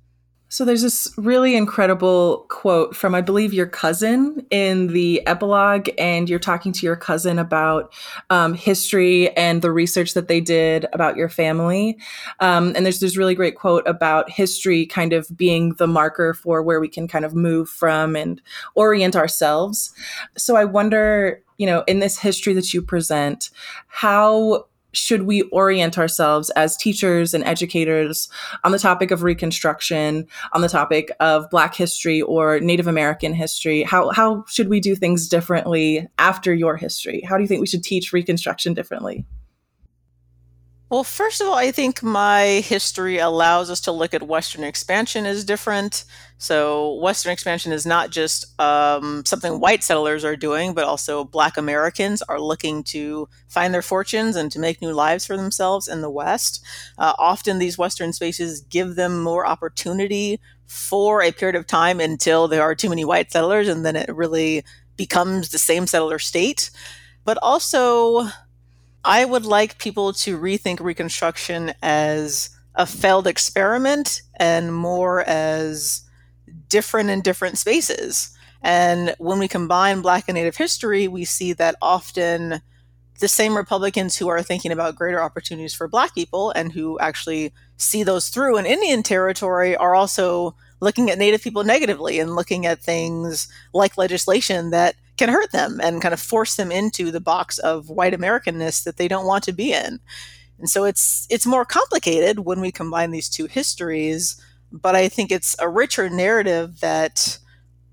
so 0.56 0.64
there's 0.64 0.84
this 0.84 1.14
really 1.18 1.58
incredible 1.58 2.46
quote 2.48 2.96
from, 2.96 3.14
I 3.14 3.20
believe, 3.20 3.54
your 3.54 3.66
cousin 3.66 4.48
in 4.52 4.88
the 4.88 5.22
epilogue, 5.28 5.90
and 5.98 6.30
you're 6.30 6.40
talking 6.40 6.72
to 6.72 6.86
your 6.86 6.96
cousin 6.96 7.40
about 7.40 7.94
um, 8.30 8.54
history 8.54 9.36
and 9.36 9.62
the 9.62 9.70
research 9.70 10.14
that 10.14 10.30
they 10.30 10.40
did 10.40 10.86
about 10.94 11.18
your 11.18 11.28
family. 11.28 11.98
Um, 12.40 12.72
and 12.74 12.86
there's 12.86 13.02
this 13.02 13.18
really 13.18 13.36
great 13.36 13.58
quote 13.58 13.86
about 13.86 14.30
history 14.30 14.86
kind 14.86 15.12
of 15.12 15.28
being 15.36 15.74
the 15.74 15.88
marker 15.88 16.34
for 16.34 16.64
where 16.64 16.80
we 16.80 16.88
can 16.88 17.10
kind 17.10 17.26
of 17.26 17.36
move 17.36 17.68
from 17.68 18.16
and 18.16 18.42
orient 18.76 19.18
ourselves. 19.18 19.94
So 20.38 20.56
I 20.56 20.64
wonder, 20.64 21.44
you 21.58 21.66
know, 21.66 21.84
in 21.86 22.00
this 22.00 22.18
history 22.18 22.54
that 22.54 22.74
you 22.74 22.82
present, 22.82 23.50
how 23.88 24.68
should 24.96 25.24
we 25.24 25.42
orient 25.44 25.98
ourselves 25.98 26.50
as 26.52 26.78
teachers 26.78 27.34
and 27.34 27.44
educators 27.44 28.30
on 28.64 28.72
the 28.72 28.80
topic 28.80 29.12
of 29.12 29.24
Reconstruction, 29.24 30.26
on 30.54 30.62
the 30.62 30.70
topic 30.70 31.12
of 31.20 31.50
Black 31.50 31.76
history 31.76 32.22
or 32.22 32.60
Native 32.60 32.88
American 32.88 33.34
history? 33.34 33.84
How, 33.84 34.10
how 34.12 34.46
should 34.48 34.70
we 34.70 34.80
do 34.80 34.96
things 34.96 35.28
differently 35.28 36.08
after 36.18 36.54
your 36.54 36.78
history? 36.78 37.22
How 37.28 37.38
do 37.38 37.44
you 37.44 37.48
think 37.48 37.62
we 37.62 37.68
should 37.68 37.84
teach 37.84 38.14
Reconstruction 38.14 38.74
differently? 38.74 39.26
Well, 40.90 41.04
first 41.04 41.42
of 41.42 41.48
all, 41.48 41.56
I 41.56 41.72
think 41.72 42.04
my 42.04 42.64
history 42.64 43.18
allows 43.18 43.72
us 43.72 43.82
to 43.82 43.92
look 43.92 44.14
at 44.14 44.28
Western 44.28 44.64
expansion 44.64 45.26
as 45.26 45.44
different. 45.44 46.06
So, 46.38 46.94
Western 47.02 47.32
expansion 47.32 47.72
is 47.72 47.88
not 47.88 48.12
just 48.12 48.60
um, 48.62 49.26
something 49.26 49.60
white 49.60 49.84
settlers 49.84 50.24
are 50.24 50.36
doing, 50.36 50.76
but 50.76 50.84
also 50.84 51.24
Black 51.24 51.58
Americans 51.58 52.22
are 52.24 52.40
looking 52.40 52.84
to 52.86 53.28
find 53.48 53.74
their 53.74 53.82
fortunes 53.82 54.36
and 54.36 54.52
to 54.52 54.60
make 54.60 54.80
new 54.80 54.94
lives 54.94 55.26
for 55.26 55.36
themselves 55.36 55.88
in 55.88 56.02
the 56.02 56.10
West. 56.10 56.64
Uh, 57.00 57.14
often, 57.18 57.58
these 57.58 57.80
Western 57.80 58.14
spaces 58.14 58.62
give 58.62 58.94
them 58.96 59.24
more 59.24 59.48
opportunity 59.48 60.40
for 60.68 61.24
a 61.24 61.32
period 61.32 61.56
of 61.56 61.66
time 61.66 62.00
until 62.00 62.48
there 62.48 62.62
are 62.62 62.76
too 62.76 62.90
many 62.90 63.04
white 63.04 63.32
settlers, 63.32 63.68
and 63.68 63.84
then 63.84 63.96
it 63.96 64.10
really 64.16 64.64
becomes 64.98 65.50
the 65.50 65.58
same 65.58 65.88
settler 65.88 66.20
state. 66.20 66.70
But 67.24 67.40
also, 67.42 68.30
I 69.06 69.24
would 69.24 69.46
like 69.46 69.78
people 69.78 70.14
to 70.14 70.38
rethink 70.38 70.80
Reconstruction 70.80 71.74
as 71.84 72.50
a 72.74 72.88
failed 72.88 73.28
experiment 73.28 74.24
and 74.38 74.74
more 74.74 75.24
as 75.30 76.02
different 76.70 77.12
in 77.12 77.22
different 77.22 77.60
spaces. 77.60 78.36
And 78.64 79.14
when 79.20 79.38
we 79.38 79.48
combine 79.48 80.02
Black 80.02 80.26
and 80.28 80.36
Native 80.36 80.58
history, 80.58 81.08
we 81.08 81.24
see 81.24 81.54
that 81.54 81.76
often 81.84 82.62
the 83.20 83.28
same 83.28 83.56
Republicans 83.56 84.18
who 84.18 84.28
are 84.28 84.42
thinking 84.42 84.72
about 84.72 84.96
greater 84.96 85.22
opportunities 85.22 85.76
for 85.76 85.88
Black 85.88 86.16
people 86.16 86.50
and 86.56 86.72
who 86.72 86.98
actually 86.98 87.54
see 87.78 88.02
those 88.02 88.30
through 88.30 88.58
in 88.58 88.66
Indian 88.66 89.04
territory 89.04 89.78
are 89.78 89.94
also 89.94 90.56
looking 90.82 91.12
at 91.12 91.20
Native 91.20 91.44
people 91.44 91.64
negatively 91.64 92.20
and 92.20 92.36
looking 92.36 92.66
at 92.66 92.82
things 92.82 93.48
like 93.72 94.00
legislation 94.00 94.72
that 94.72 94.96
can 95.18 95.30
hurt 95.30 95.52
them 95.52 95.80
and 95.82 96.02
kind 96.02 96.14
of 96.14 96.20
force 96.20 96.56
them 96.56 96.72
into 96.72 97.12
the 97.12 97.22
box 97.22 97.58
of 97.60 97.90
white 97.90 98.14
Americanness 98.14 98.84
that 98.84 98.98
they 98.98 99.08
don't 99.08 99.26
want 99.26 99.44
to 99.46 99.54
be 99.54 99.74
in. 99.74 100.00
And 100.60 100.70
so 100.70 100.86
it's 100.86 101.28
it's 101.30 101.46
more 101.46 101.66
complicated 101.66 102.40
when 102.40 102.62
we 102.62 102.72
combine 102.72 103.12
these 103.12 103.30
two 103.30 103.46
histories, 103.46 104.42
but 104.72 104.96
I 104.96 105.10
think 105.10 105.32
it's 105.32 105.56
a 105.60 105.70
richer 105.70 106.10
narrative 106.10 106.80
that 106.80 107.38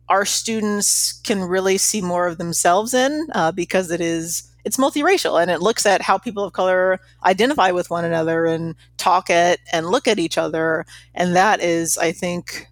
our 0.08 0.24
students 0.24 1.12
can 1.24 1.42
really 1.42 1.78
see 1.78 2.02
more 2.02 2.26
of 2.26 2.38
themselves 2.38 2.94
in 2.94 3.28
uh, 3.34 3.52
because 3.52 3.90
it 3.90 4.00
is 4.00 4.48
it's 4.64 4.76
multiracial 4.76 5.40
and 5.40 5.50
it 5.50 5.60
looks 5.60 5.86
at 5.86 6.02
how 6.02 6.18
people 6.18 6.44
of 6.44 6.52
color 6.52 7.00
identify 7.24 7.70
with 7.70 7.90
one 7.90 8.04
another 8.04 8.46
and 8.46 8.74
talk 8.96 9.28
at 9.28 9.58
and 9.72 9.86
look 9.86 10.06
at 10.06 10.18
each 10.18 10.38
other 10.38 10.84
and 11.14 11.34
that 11.34 11.60
is 11.60 11.98
i 11.98 12.12
think 12.12 12.68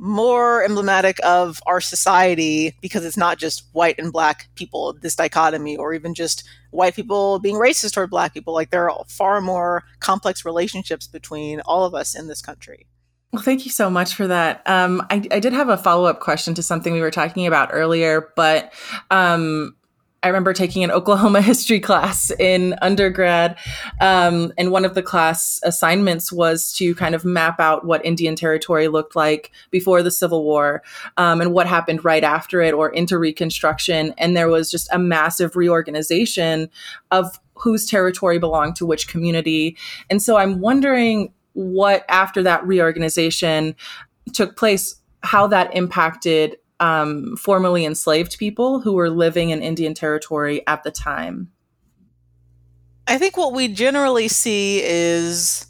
more 0.00 0.64
emblematic 0.64 1.18
of 1.24 1.62
our 1.66 1.80
society 1.80 2.74
because 2.80 3.04
it's 3.04 3.16
not 3.16 3.38
just 3.38 3.64
white 3.72 3.98
and 3.98 4.12
black 4.12 4.48
people, 4.54 4.94
this 4.94 5.14
dichotomy, 5.14 5.76
or 5.76 5.92
even 5.92 6.14
just 6.14 6.48
white 6.70 6.94
people 6.94 7.38
being 7.38 7.56
racist 7.56 7.92
toward 7.92 8.10
black 8.10 8.32
people. 8.32 8.54
Like 8.54 8.70
there 8.70 8.90
are 8.90 9.04
far 9.08 9.40
more 9.40 9.84
complex 10.00 10.44
relationships 10.44 11.06
between 11.06 11.60
all 11.60 11.84
of 11.84 11.94
us 11.94 12.14
in 12.14 12.28
this 12.28 12.40
country. 12.40 12.86
Well, 13.32 13.42
thank 13.42 13.64
you 13.64 13.70
so 13.70 13.88
much 13.90 14.14
for 14.14 14.26
that. 14.26 14.62
Um, 14.66 15.06
I, 15.10 15.22
I, 15.30 15.38
did 15.38 15.52
have 15.52 15.68
a 15.68 15.76
follow 15.76 16.06
up 16.06 16.18
question 16.18 16.52
to 16.54 16.64
something 16.64 16.92
we 16.92 17.00
were 17.00 17.12
talking 17.12 17.46
about 17.46 17.68
earlier, 17.70 18.32
but 18.34 18.72
um, 19.12 19.76
I 20.22 20.28
remember 20.28 20.52
taking 20.52 20.84
an 20.84 20.90
Oklahoma 20.90 21.40
history 21.50 21.80
class 21.80 22.30
in 22.38 22.74
undergrad. 22.82 23.56
Um, 24.00 24.52
and 24.58 24.70
one 24.70 24.84
of 24.84 24.94
the 24.94 25.02
class 25.02 25.60
assignments 25.64 26.30
was 26.30 26.72
to 26.74 26.94
kind 26.94 27.14
of 27.14 27.24
map 27.24 27.58
out 27.58 27.86
what 27.86 28.04
Indian 28.04 28.36
Territory 28.36 28.88
looked 28.88 29.16
like 29.16 29.50
before 29.70 30.02
the 30.02 30.10
Civil 30.10 30.44
War 30.44 30.82
um, 31.16 31.40
and 31.40 31.52
what 31.52 31.66
happened 31.66 32.04
right 32.04 32.24
after 32.24 32.60
it 32.60 32.74
or 32.74 32.90
into 32.90 33.18
Reconstruction. 33.18 34.12
And 34.18 34.36
there 34.36 34.48
was 34.48 34.70
just 34.70 34.88
a 34.92 34.98
massive 34.98 35.56
reorganization 35.56 36.68
of 37.10 37.38
whose 37.54 37.86
territory 37.86 38.38
belonged 38.38 38.76
to 38.76 38.86
which 38.86 39.08
community. 39.08 39.76
And 40.08 40.22
so 40.22 40.36
I'm 40.36 40.60
wondering 40.60 41.32
what, 41.52 42.04
after 42.08 42.42
that 42.42 42.66
reorganization 42.66 43.74
took 44.32 44.56
place, 44.56 44.96
how 45.22 45.46
that 45.48 45.74
impacted 45.74 46.56
um, 46.80 47.36
formerly 47.36 47.84
enslaved 47.84 48.38
people 48.38 48.80
who 48.80 48.94
were 48.94 49.10
living 49.10 49.50
in 49.50 49.62
Indian 49.62 49.94
Territory 49.94 50.66
at 50.66 50.82
the 50.82 50.90
time? 50.90 51.52
I 53.06 53.18
think 53.18 53.36
what 53.36 53.52
we 53.52 53.68
generally 53.68 54.28
see 54.28 54.82
is 54.82 55.66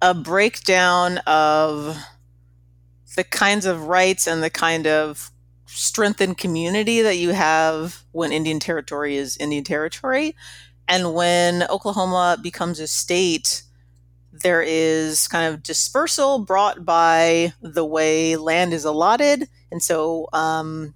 a 0.00 0.14
breakdown 0.14 1.18
of 1.18 1.96
the 3.14 3.24
kinds 3.24 3.66
of 3.66 3.84
rights 3.84 4.26
and 4.26 4.42
the 4.42 4.50
kind 4.50 4.86
of 4.86 5.30
strengthened 5.66 6.38
community 6.38 7.02
that 7.02 7.16
you 7.18 7.30
have 7.30 8.02
when 8.12 8.32
Indian 8.32 8.58
territory 8.58 9.16
is 9.16 9.36
Indian 9.36 9.64
territory. 9.64 10.34
And 10.88 11.14
when 11.14 11.62
Oklahoma 11.64 12.38
becomes 12.42 12.80
a 12.80 12.86
state, 12.86 13.62
there 14.32 14.62
is 14.62 15.28
kind 15.28 15.52
of 15.52 15.62
dispersal 15.62 16.38
brought 16.38 16.84
by 16.84 17.52
the 17.60 17.84
way 17.84 18.36
land 18.36 18.72
is 18.72 18.84
allotted. 18.84 19.48
And 19.70 19.82
so 19.82 20.28
um, 20.32 20.94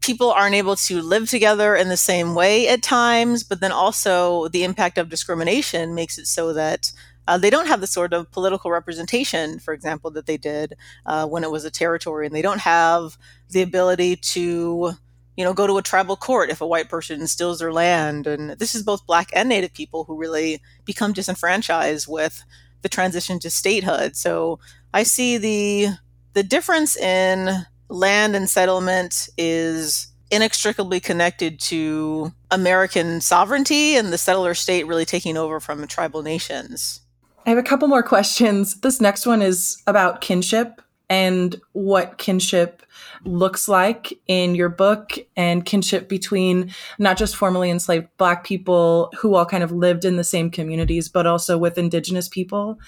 people 0.00 0.30
aren't 0.30 0.54
able 0.54 0.76
to 0.76 1.02
live 1.02 1.28
together 1.28 1.74
in 1.74 1.88
the 1.88 1.96
same 1.96 2.34
way 2.34 2.68
at 2.68 2.82
times, 2.82 3.42
but 3.42 3.60
then 3.60 3.72
also 3.72 4.48
the 4.48 4.64
impact 4.64 4.98
of 4.98 5.08
discrimination 5.08 5.94
makes 5.94 6.16
it 6.18 6.26
so 6.26 6.52
that 6.52 6.92
uh, 7.26 7.36
they 7.36 7.50
don't 7.50 7.66
have 7.66 7.82
the 7.82 7.86
sort 7.86 8.14
of 8.14 8.30
political 8.30 8.70
representation, 8.70 9.58
for 9.58 9.74
example, 9.74 10.10
that 10.10 10.24
they 10.24 10.38
did 10.38 10.72
uh, 11.04 11.26
when 11.26 11.44
it 11.44 11.50
was 11.50 11.66
a 11.66 11.70
territory, 11.70 12.24
and 12.24 12.34
they 12.34 12.40
don't 12.40 12.60
have 12.60 13.18
the 13.50 13.60
ability 13.60 14.16
to, 14.16 14.92
you 15.38 15.44
know, 15.44 15.54
go 15.54 15.68
to 15.68 15.78
a 15.78 15.82
tribal 15.82 16.16
court 16.16 16.50
if 16.50 16.60
a 16.60 16.66
white 16.66 16.88
person 16.88 17.24
steals 17.28 17.60
their 17.60 17.72
land. 17.72 18.26
And 18.26 18.50
this 18.58 18.74
is 18.74 18.82
both 18.82 19.06
Black 19.06 19.30
and 19.32 19.48
Native 19.48 19.72
people 19.72 20.02
who 20.02 20.18
really 20.18 20.60
become 20.84 21.12
disenfranchised 21.12 22.08
with 22.08 22.42
the 22.82 22.88
transition 22.88 23.38
to 23.38 23.48
statehood. 23.48 24.16
So 24.16 24.58
I 24.92 25.04
see 25.04 25.38
the 25.38 25.90
the 26.32 26.42
difference 26.42 26.96
in 26.96 27.64
land 27.88 28.34
and 28.34 28.50
settlement 28.50 29.28
is 29.38 30.08
inextricably 30.32 30.98
connected 30.98 31.60
to 31.60 32.32
American 32.50 33.20
sovereignty 33.20 33.94
and 33.94 34.12
the 34.12 34.18
settler 34.18 34.54
state 34.54 34.88
really 34.88 35.04
taking 35.04 35.36
over 35.36 35.60
from 35.60 35.86
tribal 35.86 36.22
nations. 36.22 37.00
I 37.46 37.50
have 37.50 37.58
a 37.58 37.62
couple 37.62 37.86
more 37.86 38.02
questions. 38.02 38.80
This 38.80 39.00
next 39.00 39.24
one 39.24 39.40
is 39.40 39.80
about 39.86 40.20
kinship 40.20 40.82
and 41.10 41.56
what 41.72 42.18
kinship 42.18 42.82
looks 43.24 43.68
like 43.68 44.12
in 44.26 44.54
your 44.54 44.68
book 44.68 45.12
and 45.36 45.64
kinship 45.64 46.08
between 46.08 46.72
not 46.98 47.16
just 47.16 47.36
formerly 47.36 47.70
enslaved 47.70 48.08
black 48.18 48.44
people 48.44 49.10
who 49.18 49.34
all 49.34 49.46
kind 49.46 49.64
of 49.64 49.72
lived 49.72 50.04
in 50.04 50.16
the 50.16 50.24
same 50.24 50.50
communities 50.50 51.08
but 51.08 51.26
also 51.26 51.56
with 51.56 51.78
indigenous 51.78 52.28
people. 52.28 52.78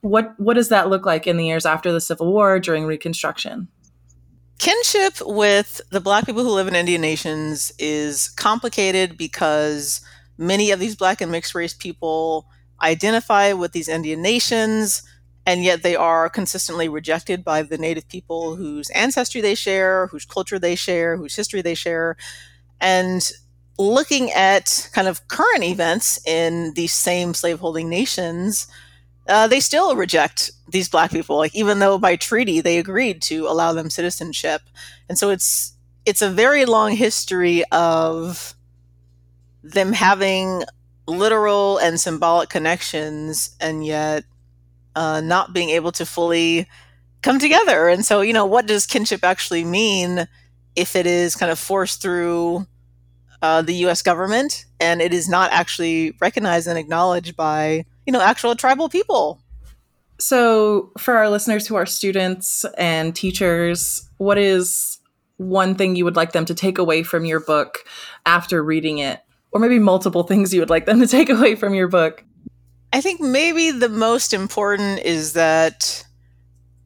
What 0.00 0.34
what 0.38 0.54
does 0.54 0.68
that 0.68 0.88
look 0.88 1.04
like 1.04 1.26
in 1.26 1.36
the 1.36 1.46
years 1.46 1.66
after 1.66 1.92
the 1.92 2.00
civil 2.00 2.32
war 2.32 2.60
during 2.60 2.86
reconstruction? 2.86 3.68
Kinship 4.58 5.14
with 5.22 5.80
the 5.90 6.00
black 6.00 6.26
people 6.26 6.44
who 6.44 6.50
live 6.50 6.68
in 6.68 6.76
indian 6.76 7.00
nations 7.00 7.72
is 7.78 8.28
complicated 8.28 9.18
because 9.18 10.00
many 10.38 10.70
of 10.70 10.78
these 10.78 10.96
black 10.96 11.20
and 11.20 11.32
mixed 11.32 11.54
race 11.54 11.74
people 11.74 12.46
identify 12.82 13.52
with 13.52 13.72
these 13.72 13.88
Indian 13.88 14.22
nations, 14.22 15.02
and 15.46 15.62
yet 15.62 15.82
they 15.82 15.96
are 15.96 16.28
consistently 16.30 16.88
rejected 16.88 17.44
by 17.44 17.62
the 17.62 17.78
native 17.78 18.08
people 18.08 18.56
whose 18.56 18.90
ancestry 18.90 19.40
they 19.40 19.54
share, 19.54 20.06
whose 20.08 20.24
culture 20.24 20.58
they 20.58 20.74
share, 20.74 21.16
whose 21.16 21.36
history 21.36 21.60
they 21.60 21.74
share. 21.74 22.16
And 22.80 23.30
looking 23.78 24.30
at 24.32 24.88
kind 24.92 25.08
of 25.08 25.26
current 25.28 25.64
events 25.64 26.24
in 26.26 26.72
these 26.74 26.92
same 26.92 27.34
slaveholding 27.34 27.88
nations, 27.88 28.66
uh, 29.28 29.46
they 29.46 29.60
still 29.60 29.96
reject 29.96 30.50
these 30.68 30.88
black 30.88 31.10
people, 31.10 31.36
like 31.36 31.54
even 31.54 31.78
though 31.78 31.98
by 31.98 32.16
treaty 32.16 32.60
they 32.60 32.78
agreed 32.78 33.22
to 33.22 33.46
allow 33.46 33.72
them 33.72 33.90
citizenship. 33.90 34.62
And 35.08 35.18
so 35.18 35.30
it's 35.30 35.72
it's 36.06 36.22
a 36.22 36.30
very 36.30 36.66
long 36.66 36.92
history 36.92 37.64
of 37.72 38.54
them 39.62 39.92
having 39.92 40.62
literal 41.06 41.78
and 41.78 41.98
symbolic 41.98 42.50
connections 42.50 43.56
and 43.60 43.84
yet 43.84 44.24
uh, 44.96 45.20
not 45.20 45.52
being 45.52 45.70
able 45.70 45.92
to 45.92 46.06
fully 46.06 46.68
come 47.22 47.38
together. 47.38 47.88
And 47.88 48.04
so, 48.04 48.20
you 48.20 48.32
know, 48.32 48.46
what 48.46 48.66
does 48.66 48.86
kinship 48.86 49.24
actually 49.24 49.64
mean 49.64 50.28
if 50.76 50.94
it 50.94 51.06
is 51.06 51.34
kind 51.36 51.50
of 51.50 51.58
forced 51.58 52.02
through 52.02 52.66
uh, 53.42 53.62
the 53.62 53.74
US 53.86 54.02
government 54.02 54.64
and 54.80 55.00
it 55.00 55.12
is 55.12 55.28
not 55.28 55.52
actually 55.52 56.16
recognized 56.20 56.66
and 56.66 56.78
acknowledged 56.78 57.36
by, 57.36 57.84
you 58.06 58.12
know, 58.12 58.20
actual 58.20 58.54
tribal 58.54 58.88
people? 58.88 59.40
So, 60.18 60.92
for 60.96 61.16
our 61.16 61.28
listeners 61.28 61.66
who 61.66 61.74
are 61.74 61.86
students 61.86 62.64
and 62.78 63.16
teachers, 63.16 64.08
what 64.18 64.38
is 64.38 64.98
one 65.38 65.74
thing 65.74 65.96
you 65.96 66.04
would 66.04 66.16
like 66.16 66.32
them 66.32 66.44
to 66.44 66.54
take 66.54 66.78
away 66.78 67.02
from 67.02 67.24
your 67.24 67.40
book 67.40 67.84
after 68.24 68.62
reading 68.62 68.98
it 68.98 69.20
or 69.50 69.60
maybe 69.60 69.78
multiple 69.78 70.22
things 70.22 70.54
you 70.54 70.60
would 70.60 70.70
like 70.70 70.86
them 70.86 71.00
to 71.00 71.06
take 71.06 71.28
away 71.30 71.54
from 71.56 71.74
your 71.74 71.88
book? 71.88 72.24
I 72.94 73.00
think 73.00 73.20
maybe 73.20 73.72
the 73.72 73.88
most 73.88 74.32
important 74.32 75.00
is 75.00 75.32
that 75.32 76.06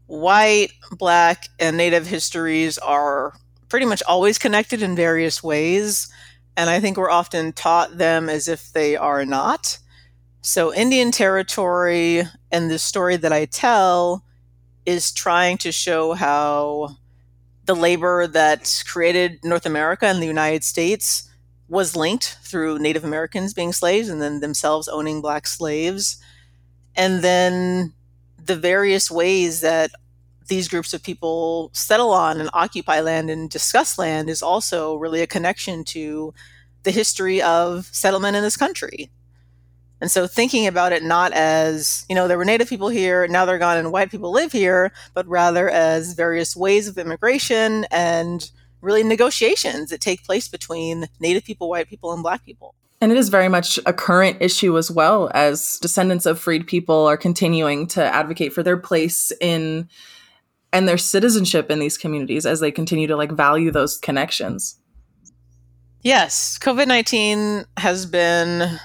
white, 0.06 0.70
black, 0.90 1.48
and 1.60 1.76
native 1.76 2.06
histories 2.06 2.78
are 2.78 3.34
pretty 3.68 3.84
much 3.84 4.02
always 4.08 4.38
connected 4.38 4.80
in 4.82 4.96
various 4.96 5.42
ways. 5.42 6.10
And 6.56 6.70
I 6.70 6.80
think 6.80 6.96
we're 6.96 7.10
often 7.10 7.52
taught 7.52 7.98
them 7.98 8.30
as 8.30 8.48
if 8.48 8.72
they 8.72 8.96
are 8.96 9.26
not. 9.26 9.76
So, 10.40 10.72
Indian 10.72 11.10
Territory 11.10 12.22
and 12.50 12.70
the 12.70 12.78
story 12.78 13.18
that 13.18 13.34
I 13.34 13.44
tell 13.44 14.24
is 14.86 15.12
trying 15.12 15.58
to 15.58 15.72
show 15.72 16.14
how 16.14 16.96
the 17.66 17.76
labor 17.76 18.26
that 18.26 18.82
created 18.86 19.40
North 19.44 19.66
America 19.66 20.06
and 20.06 20.22
the 20.22 20.26
United 20.26 20.64
States 20.64 21.27
was 21.68 21.94
linked 21.94 22.38
through 22.42 22.78
Native 22.78 23.04
Americans 23.04 23.52
being 23.52 23.72
slaves 23.72 24.08
and 24.08 24.22
then 24.22 24.40
themselves 24.40 24.88
owning 24.88 25.20
black 25.20 25.46
slaves. 25.46 26.16
And 26.96 27.22
then 27.22 27.92
the 28.42 28.56
various 28.56 29.10
ways 29.10 29.60
that 29.60 29.90
these 30.48 30.68
groups 30.68 30.94
of 30.94 31.02
people 31.02 31.70
settle 31.74 32.10
on 32.10 32.40
and 32.40 32.48
occupy 32.52 33.00
land 33.00 33.28
and 33.28 33.50
discuss 33.50 33.98
land 33.98 34.30
is 34.30 34.42
also 34.42 34.96
really 34.96 35.20
a 35.20 35.26
connection 35.26 35.84
to 35.84 36.32
the 36.84 36.90
history 36.90 37.42
of 37.42 37.86
settlement 37.86 38.36
in 38.36 38.42
this 38.42 38.56
country. 38.56 39.10
And 40.00 40.10
so 40.10 40.26
thinking 40.26 40.66
about 40.66 40.92
it 40.92 41.02
not 41.02 41.32
as, 41.32 42.06
you 42.08 42.14
know, 42.14 42.28
there 42.28 42.38
were 42.38 42.44
native 42.44 42.68
people 42.68 42.88
here, 42.88 43.26
now 43.26 43.44
they're 43.44 43.58
gone 43.58 43.76
and 43.76 43.92
white 43.92 44.10
people 44.10 44.30
live 44.30 44.52
here, 44.52 44.92
but 45.12 45.26
rather 45.26 45.68
as 45.68 46.14
various 46.14 46.56
ways 46.56 46.88
of 46.88 46.96
immigration 46.96 47.84
and 47.90 48.50
really 48.80 49.02
negotiations 49.02 49.90
that 49.90 50.00
take 50.00 50.24
place 50.24 50.48
between 50.48 51.06
Native 51.20 51.44
people, 51.44 51.68
white 51.68 51.88
people, 51.88 52.12
and 52.12 52.22
Black 52.22 52.44
people. 52.44 52.74
And 53.00 53.12
it 53.12 53.18
is 53.18 53.28
very 53.28 53.48
much 53.48 53.78
a 53.86 53.92
current 53.92 54.38
issue 54.40 54.76
as 54.76 54.90
well 54.90 55.30
as 55.32 55.78
descendants 55.80 56.26
of 56.26 56.38
freed 56.38 56.66
people 56.66 57.06
are 57.06 57.16
continuing 57.16 57.86
to 57.88 58.02
advocate 58.02 58.52
for 58.52 58.62
their 58.62 58.76
place 58.76 59.30
in 59.40 59.88
and 60.72 60.86
their 60.86 60.98
citizenship 60.98 61.70
in 61.70 61.78
these 61.78 61.96
communities 61.96 62.44
as 62.44 62.60
they 62.60 62.70
continue 62.70 63.06
to 63.06 63.16
like 63.16 63.32
value 63.32 63.70
those 63.70 63.96
connections. 63.96 64.78
Yes, 66.02 66.58
COVID 66.58 66.86
19 66.86 67.64
has 67.78 68.04
been 68.04 68.78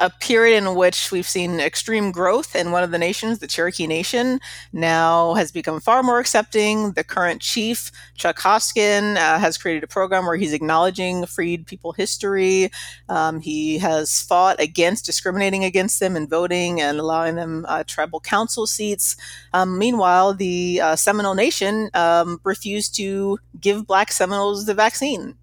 a 0.00 0.08
period 0.08 0.56
in 0.56 0.74
which 0.74 1.12
we've 1.12 1.28
seen 1.28 1.60
extreme 1.60 2.10
growth 2.10 2.56
in 2.56 2.72
one 2.72 2.82
of 2.82 2.90
the 2.90 2.98
nations, 2.98 3.38
the 3.38 3.46
Cherokee 3.46 3.86
Nation, 3.86 4.40
now 4.72 5.34
has 5.34 5.52
become 5.52 5.78
far 5.78 6.02
more 6.02 6.18
accepting. 6.18 6.92
The 6.92 7.04
current 7.04 7.42
chief, 7.42 7.92
Chuck 8.14 8.38
Hoskin, 8.38 9.18
uh, 9.18 9.38
has 9.38 9.58
created 9.58 9.84
a 9.84 9.86
program 9.86 10.24
where 10.24 10.36
he's 10.36 10.54
acknowledging 10.54 11.26
freed 11.26 11.66
people 11.66 11.92
history. 11.92 12.70
Um, 13.10 13.40
he 13.40 13.76
has 13.78 14.22
fought 14.22 14.58
against 14.58 15.04
discriminating 15.04 15.64
against 15.64 16.00
them 16.00 16.16
in 16.16 16.26
voting 16.26 16.80
and 16.80 16.98
allowing 16.98 17.34
them 17.34 17.66
uh, 17.68 17.84
tribal 17.86 18.20
council 18.20 18.66
seats. 18.66 19.16
Um, 19.52 19.78
meanwhile, 19.78 20.32
the 20.32 20.80
uh, 20.82 20.96
Seminole 20.96 21.34
Nation 21.34 21.90
um, 21.92 22.40
refused 22.42 22.94
to 22.96 23.38
give 23.60 23.86
Black 23.86 24.12
Seminoles 24.12 24.64
the 24.64 24.74
vaccine. 24.74 25.36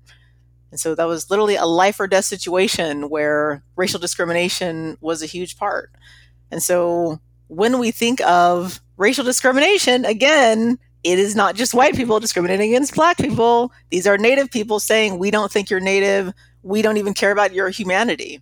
And 0.71 0.79
so 0.79 0.95
that 0.95 1.07
was 1.07 1.29
literally 1.29 1.55
a 1.55 1.65
life 1.65 1.99
or 1.99 2.07
death 2.07 2.25
situation 2.25 3.09
where 3.09 3.63
racial 3.75 3.99
discrimination 3.99 4.97
was 4.99 5.21
a 5.21 5.27
huge 5.27 5.57
part. 5.57 5.91
And 6.51 6.61
so 6.61 7.19
when 7.47 7.79
we 7.79 7.91
think 7.91 8.21
of 8.21 8.81
racial 8.97 9.23
discrimination, 9.23 10.03
again, 10.05 10.77
it 11.03 11.19
is 11.19 11.35
not 11.35 11.55
just 11.55 11.73
white 11.73 11.95
people 11.95 12.19
discriminating 12.19 12.73
against 12.73 12.95
black 12.95 13.17
people. 13.17 13.71
These 13.91 14.07
are 14.07 14.17
native 14.17 14.51
people 14.51 14.79
saying, 14.79 15.19
we 15.19 15.31
don't 15.31 15.51
think 15.51 15.69
you're 15.69 15.79
native. 15.79 16.33
We 16.63 16.81
don't 16.81 16.97
even 16.97 17.13
care 17.13 17.31
about 17.31 17.53
your 17.53 17.69
humanity. 17.69 18.41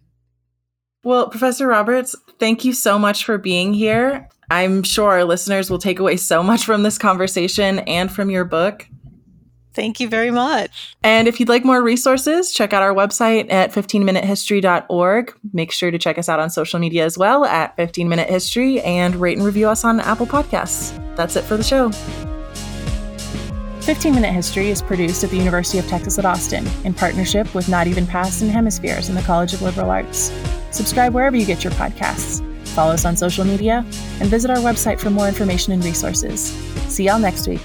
Well, 1.04 1.30
Professor 1.30 1.68
Roberts, 1.68 2.16
thank 2.40 2.66
you 2.66 2.74
so 2.74 2.98
much 2.98 3.26
for 3.26 3.38
being 3.38 3.76
here. 3.76 4.28
I'm 4.50 4.82
sure 4.82 5.12
our 5.12 5.24
listeners 5.24 5.70
will 5.70 5.78
take 5.78 6.00
away 6.00 6.18
so 6.18 6.42
much 6.42 6.66
from 6.66 6.82
this 6.82 6.98
conversation 6.98 7.80
and 7.80 8.12
from 8.12 8.32
your 8.32 8.46
book. 8.46 8.88
Thank 9.76 10.00
you 10.00 10.08
very 10.08 10.32
much. 10.32 10.96
And 11.04 11.28
if 11.28 11.40
you'd 11.40 11.50
like 11.50 11.66
more 11.66 11.84
resources, 11.84 12.54
check 12.54 12.72
out 12.72 12.82
our 12.82 12.94
website 12.94 13.52
at 13.52 13.74
15minutehistory.org. 13.74 15.38
Make 15.52 15.72
sure 15.74 15.92
to 15.92 16.00
check 16.00 16.18
us 16.18 16.30
out 16.30 16.40
on 16.40 16.50
social 16.50 16.80
media 16.80 17.04
as 17.04 17.18
well 17.18 17.44
at 17.44 17.76
15 17.76 18.08
Minute 18.08 18.30
History 18.30 18.82
and 18.82 19.18
rate 19.18 19.38
and 19.38 19.46
review 19.46 19.68
us 19.68 19.84
on 19.84 20.00
Apple 20.00 20.26
Podcasts. 20.26 20.96
That's 21.18 21.36
it 21.36 21.44
for 21.44 21.58
the 21.58 21.64
show. 21.64 21.92
15 23.82 24.16
Minute 24.16 24.32
History 24.32 24.70
is 24.70 24.82
produced 24.82 25.24
at 25.26 25.30
the 25.30 25.38
University 25.38 25.78
of 25.78 25.86
Texas 25.88 26.18
at 26.18 26.26
Austin 26.26 26.66
in 26.86 26.94
partnership 26.94 27.54
with 27.54 27.68
Not 27.68 27.86
Even 27.86 28.08
Past 28.08 28.42
and 28.42 28.50
Hemispheres 28.50 29.10
in 29.10 29.16
the 29.16 29.22
College 29.24 29.54
of 29.54 29.62
Liberal 29.62 29.92
Arts. 29.92 30.32
Subscribe 30.72 31.14
wherever 31.14 31.36
you 31.36 31.46
get 31.46 31.64
your 31.64 31.74
podcasts. 31.74 32.42
follow 32.70 32.94
us 32.94 33.06
on 33.06 33.16
social 33.16 33.46
media, 33.46 33.86
and 34.20 34.30
visit 34.30 34.52
our 34.52 34.58
website 34.58 35.00
for 35.00 35.10
more 35.10 35.30
information 35.30 35.72
and 35.72 35.84
resources. 35.86 36.52
See 36.90 37.06
y'all 37.06 37.20
next 37.20 37.48
week. 37.48 37.62